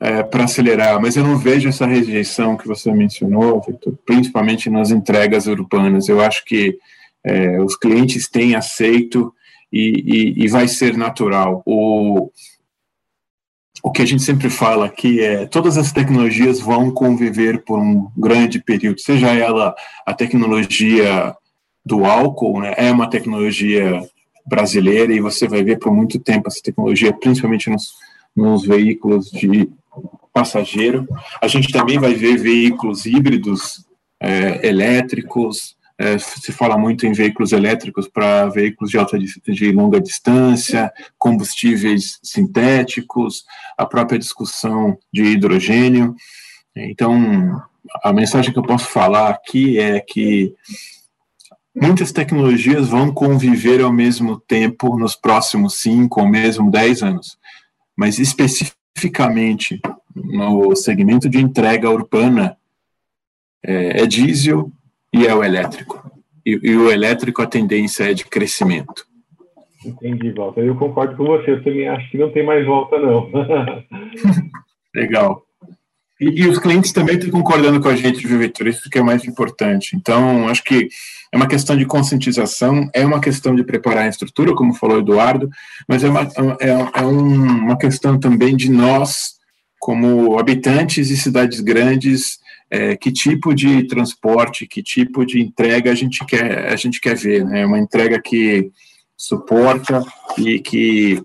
é, 0.00 0.22
para 0.24 0.44
acelerar, 0.44 1.00
mas 1.00 1.16
eu 1.16 1.22
não 1.22 1.38
vejo 1.38 1.68
essa 1.68 1.86
rejeição 1.86 2.56
que 2.56 2.66
você 2.66 2.92
mencionou, 2.92 3.62
Victor, 3.64 3.96
principalmente 4.04 4.68
nas 4.68 4.90
entregas 4.90 5.46
urbanas. 5.46 6.08
Eu 6.08 6.20
acho 6.20 6.44
que 6.44 6.76
é, 7.22 7.60
os 7.62 7.76
clientes 7.76 8.28
têm 8.28 8.56
aceito 8.56 9.32
e, 9.72 10.34
e, 10.36 10.44
e 10.44 10.48
vai 10.48 10.66
ser 10.66 10.96
natural. 10.96 11.62
O, 11.64 12.30
o 13.82 13.92
que 13.92 14.02
a 14.02 14.06
gente 14.06 14.22
sempre 14.22 14.50
fala 14.50 14.86
aqui 14.86 15.20
é 15.20 15.46
todas 15.46 15.78
as 15.78 15.92
tecnologias 15.92 16.58
vão 16.58 16.90
conviver 16.90 17.64
por 17.64 17.78
um 17.78 18.10
grande 18.16 18.58
período, 18.58 19.00
seja 19.00 19.28
ela 19.28 19.74
a 20.04 20.12
tecnologia 20.12 21.34
do 21.86 22.04
álcool, 22.04 22.60
né, 22.60 22.74
é 22.76 22.90
uma 22.90 23.08
tecnologia 23.08 24.02
brasileira 24.46 25.12
e 25.12 25.20
você 25.20 25.48
vai 25.48 25.62
ver 25.62 25.78
por 25.78 25.92
muito 25.92 26.18
tempo 26.18 26.48
essa 26.48 26.60
tecnologia, 26.62 27.12
principalmente 27.12 27.70
nos, 27.70 27.92
nos 28.36 28.66
veículos 28.66 29.30
de 29.30 29.68
passageiro. 30.32 31.06
A 31.40 31.48
gente 31.48 31.72
também 31.72 31.98
vai 31.98 32.14
ver 32.14 32.36
veículos 32.36 33.06
híbridos 33.06 33.86
é, 34.20 34.66
elétricos, 34.66 35.76
é, 35.96 36.18
se 36.18 36.50
fala 36.50 36.76
muito 36.76 37.06
em 37.06 37.12
veículos 37.12 37.52
elétricos 37.52 38.08
para 38.08 38.48
veículos 38.48 38.90
de 38.90 38.98
alta 38.98 39.16
de 39.16 39.72
longa 39.72 40.00
distância, 40.00 40.92
combustíveis 41.16 42.18
sintéticos, 42.22 43.44
a 43.78 43.86
própria 43.86 44.18
discussão 44.18 44.98
de 45.12 45.22
hidrogênio. 45.22 46.14
Então, 46.76 47.62
a 48.02 48.12
mensagem 48.12 48.52
que 48.52 48.58
eu 48.58 48.64
posso 48.64 48.86
falar 48.86 49.28
aqui 49.28 49.78
é 49.78 50.00
que 50.00 50.52
muitas 51.74 52.12
tecnologias 52.12 52.88
vão 52.88 53.12
conviver 53.12 53.80
ao 53.80 53.92
mesmo 53.92 54.38
tempo 54.38 54.98
nos 54.98 55.16
próximos 55.16 55.80
cinco 55.80 56.20
ou 56.20 56.28
mesmo 56.28 56.70
dez 56.70 57.02
anos, 57.02 57.36
mas 57.96 58.18
especificamente 58.18 59.80
no 60.14 60.74
segmento 60.76 61.28
de 61.28 61.40
entrega 61.40 61.90
urbana 61.90 62.56
é, 63.64 64.02
é 64.02 64.06
diesel 64.06 64.70
e 65.12 65.26
é 65.26 65.34
o 65.34 65.42
elétrico. 65.42 66.02
E, 66.46 66.58
e, 66.62 66.76
o 66.76 66.90
elétrico, 66.90 67.40
a 67.40 67.46
tendência 67.46 68.04
é 68.04 68.14
de 68.14 68.24
crescimento. 68.24 69.06
Entendi, 69.84 70.30
Walter. 70.32 70.62
Eu 70.62 70.76
concordo 70.76 71.16
com 71.16 71.24
você. 71.24 71.52
Eu 71.52 71.64
também 71.64 71.88
acho 71.88 72.10
que 72.10 72.18
não 72.18 72.30
tem 72.30 72.44
mais 72.44 72.66
volta, 72.66 72.98
não. 72.98 73.30
Legal. 74.94 75.42
E, 76.20 76.42
e, 76.42 76.48
os 76.48 76.58
clientes 76.58 76.92
também 76.92 77.16
estão 77.16 77.30
concordando 77.30 77.80
com 77.80 77.88
a 77.88 77.96
gente, 77.96 78.26
viu, 78.26 78.38
Vitor? 78.38 78.68
Isso 78.68 78.88
que 78.88 78.98
é 78.98 79.02
mais 79.02 79.24
importante. 79.24 79.96
Então, 79.96 80.48
acho 80.48 80.62
que 80.62 80.88
é 81.32 81.36
uma 81.36 81.48
questão 81.48 81.76
de 81.76 81.84
conscientização, 81.84 82.88
é 82.94 83.04
uma 83.04 83.20
questão 83.20 83.54
de 83.54 83.64
preparar 83.64 84.04
a 84.04 84.08
estrutura, 84.08 84.54
como 84.54 84.74
falou 84.74 84.98
o 84.98 85.00
Eduardo, 85.00 85.50
mas 85.88 86.04
é 86.04 86.08
uma, 86.08 86.22
é, 86.60 87.00
é 87.00 87.02
um, 87.04 87.64
uma 87.64 87.76
questão 87.76 88.18
também 88.18 88.56
de 88.56 88.70
nós, 88.70 89.34
como 89.80 90.38
habitantes 90.38 91.08
de 91.08 91.16
cidades 91.16 91.60
grandes, 91.60 92.38
é, 92.70 92.96
que 92.96 93.10
tipo 93.10 93.52
de 93.52 93.82
transporte, 93.88 94.66
que 94.66 94.82
tipo 94.82 95.26
de 95.26 95.40
entrega 95.40 95.90
a 95.90 95.94
gente 95.94 96.24
quer, 96.24 96.72
a 96.72 96.76
gente 96.76 97.00
quer 97.00 97.16
ver. 97.16 97.44
Né? 97.44 97.66
Uma 97.66 97.78
entrega 97.78 98.20
que 98.20 98.70
suporta 99.16 100.04
e 100.38 100.60
que 100.60 101.22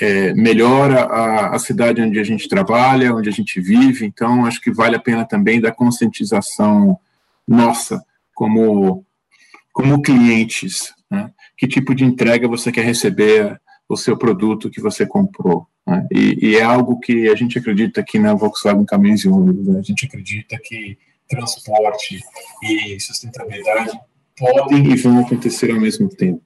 é, 0.00 0.32
melhora 0.34 1.04
a, 1.04 1.54
a, 1.54 1.58
cidade 1.58 2.00
onde 2.00 2.18
a 2.18 2.24
gente 2.24 2.48
trabalha, 2.48 3.14
onde 3.14 3.28
a 3.28 3.32
gente 3.32 3.60
vive. 3.60 4.06
Então, 4.06 4.46
acho 4.46 4.60
que 4.60 4.72
vale 4.72 4.96
a 4.96 5.00
pena 5.00 5.24
também 5.24 5.60
da 5.60 5.70
conscientização 5.70 6.98
nossa, 7.46 8.02
como, 8.34 9.04
como 9.72 10.02
clientes. 10.02 10.94
Né? 11.10 11.30
Que 11.56 11.66
tipo 11.66 11.94
de 11.94 12.04
entrega 12.04 12.48
você 12.48 12.72
quer 12.72 12.84
receber 12.84 13.60
o 13.88 13.96
seu 13.96 14.16
produto 14.16 14.70
que 14.70 14.80
você 14.80 15.06
comprou? 15.06 15.66
Né? 15.86 16.06
E, 16.10 16.50
e, 16.50 16.56
é 16.56 16.62
algo 16.62 16.98
que 16.98 17.28
a 17.28 17.34
gente 17.34 17.58
acredita 17.58 18.00
aqui 18.00 18.18
na 18.18 18.34
Volkswagen 18.34 18.86
Caminhões 18.86 19.24
e 19.24 19.28
Ônibus. 19.28 19.66
Né? 19.66 19.78
A 19.78 19.82
gente 19.82 20.06
acredita 20.06 20.58
que 20.62 20.96
transporte 21.28 22.20
e 22.62 23.00
sustentabilidade 23.00 23.98
podem 24.38 24.92
e 24.92 24.96
vão 24.96 25.20
acontecer 25.20 25.70
ao 25.70 25.80
mesmo 25.80 26.08
tempo. 26.08 26.42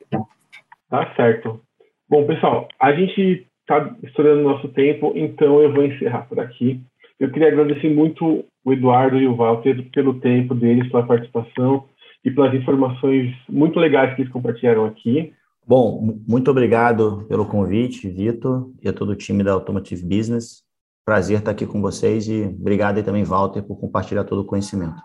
Tá 0.89 1.15
certo. 1.17 1.66
Bom, 2.09 2.25
pessoal, 2.25 2.69
a 2.79 2.93
gente 2.93 3.47
está 3.61 3.93
estourando 4.05 4.43
nosso 4.43 4.69
tempo, 4.69 5.13
então 5.17 5.61
eu 5.61 5.73
vou 5.73 5.85
encerrar 5.85 6.23
por 6.29 6.39
aqui. 6.39 6.81
Eu 7.19 7.31
queria 7.33 7.49
agradecer 7.49 7.93
muito 7.93 8.45
o 8.65 8.73
Eduardo 8.73 9.19
e 9.19 9.27
o 9.27 9.35
Walter 9.35 9.91
pelo 9.93 10.21
tempo 10.21 10.55
deles, 10.55 10.89
pela 10.89 11.07
participação 11.07 11.85
e 12.25 12.31
pelas 12.31 12.55
informações 12.55 13.35
muito 13.49 13.81
legais 13.81 14.15
que 14.15 14.23
eles 14.23 14.33
compartilharam 14.33 14.85
aqui. 14.85 15.33
Bom, 15.67 16.21
muito 16.29 16.49
obrigado 16.49 17.27
pelo 17.29 17.45
convite, 17.45 18.09
Vitor, 18.09 18.71
e 18.81 18.89
a 18.89 18.93
todo 18.93 19.11
o 19.11 19.17
time 19.17 19.43
da 19.43 19.53
Automotive 19.53 20.05
Business. 20.05 20.63
Prazer 21.05 21.39
estar 21.39 21.51
aqui 21.51 21.67
com 21.67 21.81
vocês 21.81 22.29
e 22.29 22.45
obrigado 22.45 22.99
aí 22.99 23.03
também, 23.03 23.25
Walter, 23.25 23.63
por 23.63 23.81
compartilhar 23.81 24.23
todo 24.23 24.43
o 24.43 24.45
conhecimento. 24.45 24.97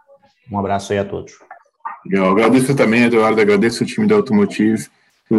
Um 0.52 0.60
abraço 0.60 0.94
aí 0.94 1.00
a 1.00 1.06
todos. 1.06 1.34
Eu 2.12 2.26
agradeço 2.26 2.76
também, 2.76 3.06
Eduardo, 3.06 3.42
agradeço 3.42 3.84
o 3.84 3.88
time 3.88 4.06
da 4.06 4.16
Automotive 4.16 4.88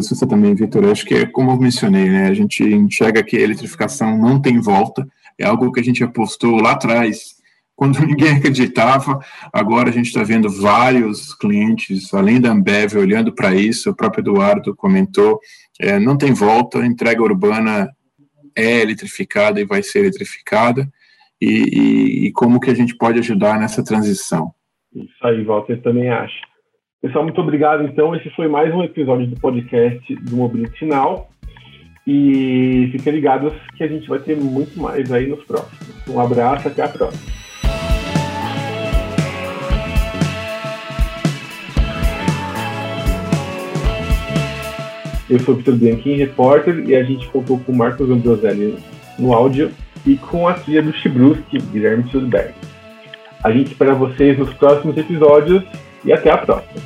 você 0.01 0.27
também, 0.27 0.55
Vitor, 0.55 0.85
acho 0.87 1.05
que 1.05 1.15
é 1.15 1.27
como 1.27 1.51
eu 1.51 1.57
mencionei, 1.57 2.09
né? 2.09 2.29
A 2.29 2.35
gente 2.35 2.63
enxerga 2.63 3.23
que 3.23 3.37
a 3.37 3.41
eletrificação 3.41 4.17
não 4.17 4.41
tem 4.41 4.61
volta, 4.61 5.07
é 5.39 5.45
algo 5.45 5.73
que 5.73 5.81
a 5.81 5.85
gente 5.85 6.03
apostou 6.03 6.57
lá 6.61 6.73
atrás, 6.73 7.37
quando 7.75 7.99
ninguém 8.07 8.37
acreditava. 8.37 9.19
Agora 9.53 9.89
a 9.89 9.93
gente 9.93 10.07
está 10.07 10.23
vendo 10.23 10.49
vários 10.49 11.35
clientes, 11.35 12.13
além 12.15 12.41
da 12.41 12.51
Ambev, 12.51 12.97
olhando 12.97 13.35
para 13.35 13.55
isso. 13.55 13.91
O 13.91 13.97
próprio 13.97 14.23
Eduardo 14.23 14.75
comentou: 14.75 15.41
é, 15.81 15.99
não 15.99 16.17
tem 16.17 16.33
volta, 16.33 16.79
a 16.79 16.87
entrega 16.87 17.23
urbana 17.23 17.91
é 18.57 18.81
eletrificada 18.81 19.61
e 19.61 19.65
vai 19.65 19.83
ser 19.83 20.01
eletrificada. 20.01 20.89
E, 21.41 21.47
e, 21.47 22.27
e 22.27 22.33
como 22.33 22.61
que 22.61 22.71
a 22.71 22.75
gente 22.75 22.97
pode 22.97 23.19
ajudar 23.19 23.59
nessa 23.59 23.83
transição? 23.83 24.53
Isso 24.95 25.27
aí, 25.27 25.43
Walter, 25.43 25.81
também 25.83 26.09
acho. 26.09 26.52
Pessoal, 27.03 27.25
muito 27.25 27.41
obrigado. 27.41 27.83
Então, 27.83 28.15
esse 28.15 28.31
foi 28.31 28.47
mais 28.47 28.73
um 28.73 28.81
episódio 28.85 29.27
do 29.27 29.35
podcast 29.35 30.15
do 30.15 30.37
Mobility 30.37 30.85
Now. 30.85 31.27
E 32.07 32.91
fiquem 32.93 33.15
ligados 33.15 33.53
que 33.77 33.83
a 33.83 33.89
gente 33.89 34.09
vai 34.09 34.21
ter 34.21 34.37
muito 34.37 34.81
mais 34.81 35.11
aí 35.11 35.27
nos 35.27 35.43
próximos. 35.43 36.09
Um 36.09 36.21
abraço, 36.21 36.69
até 36.69 36.85
a 36.85 36.89
próxima. 36.89 37.33
Eu 45.29 45.41
sou 45.41 45.55
o 45.55 45.57
Vitor 45.59 45.75
Bianchini, 45.75 46.19
repórter, 46.19 46.89
e 46.89 46.95
a 46.95 47.03
gente 47.03 47.29
contou 47.31 47.59
com 47.59 47.73
o 47.73 47.77
Marcos 47.77 48.09
Ambroselli 48.09 48.79
no 49.19 49.33
áudio 49.33 49.73
e 50.07 50.17
com 50.17 50.47
a 50.47 50.55
trilha 50.55 50.85
do 50.85 50.93
Chibruski, 50.93 51.59
Guilherme 51.59 52.09
Sudberg. 52.13 52.55
A 53.43 53.51
gente 53.51 53.73
espera 53.73 53.93
vocês 53.93 54.39
nos 54.39 54.55
próximos 54.55 54.97
episódios 54.97 55.65
e 56.05 56.13
até 56.13 56.31
a 56.31 56.39
próxima. 56.39 56.81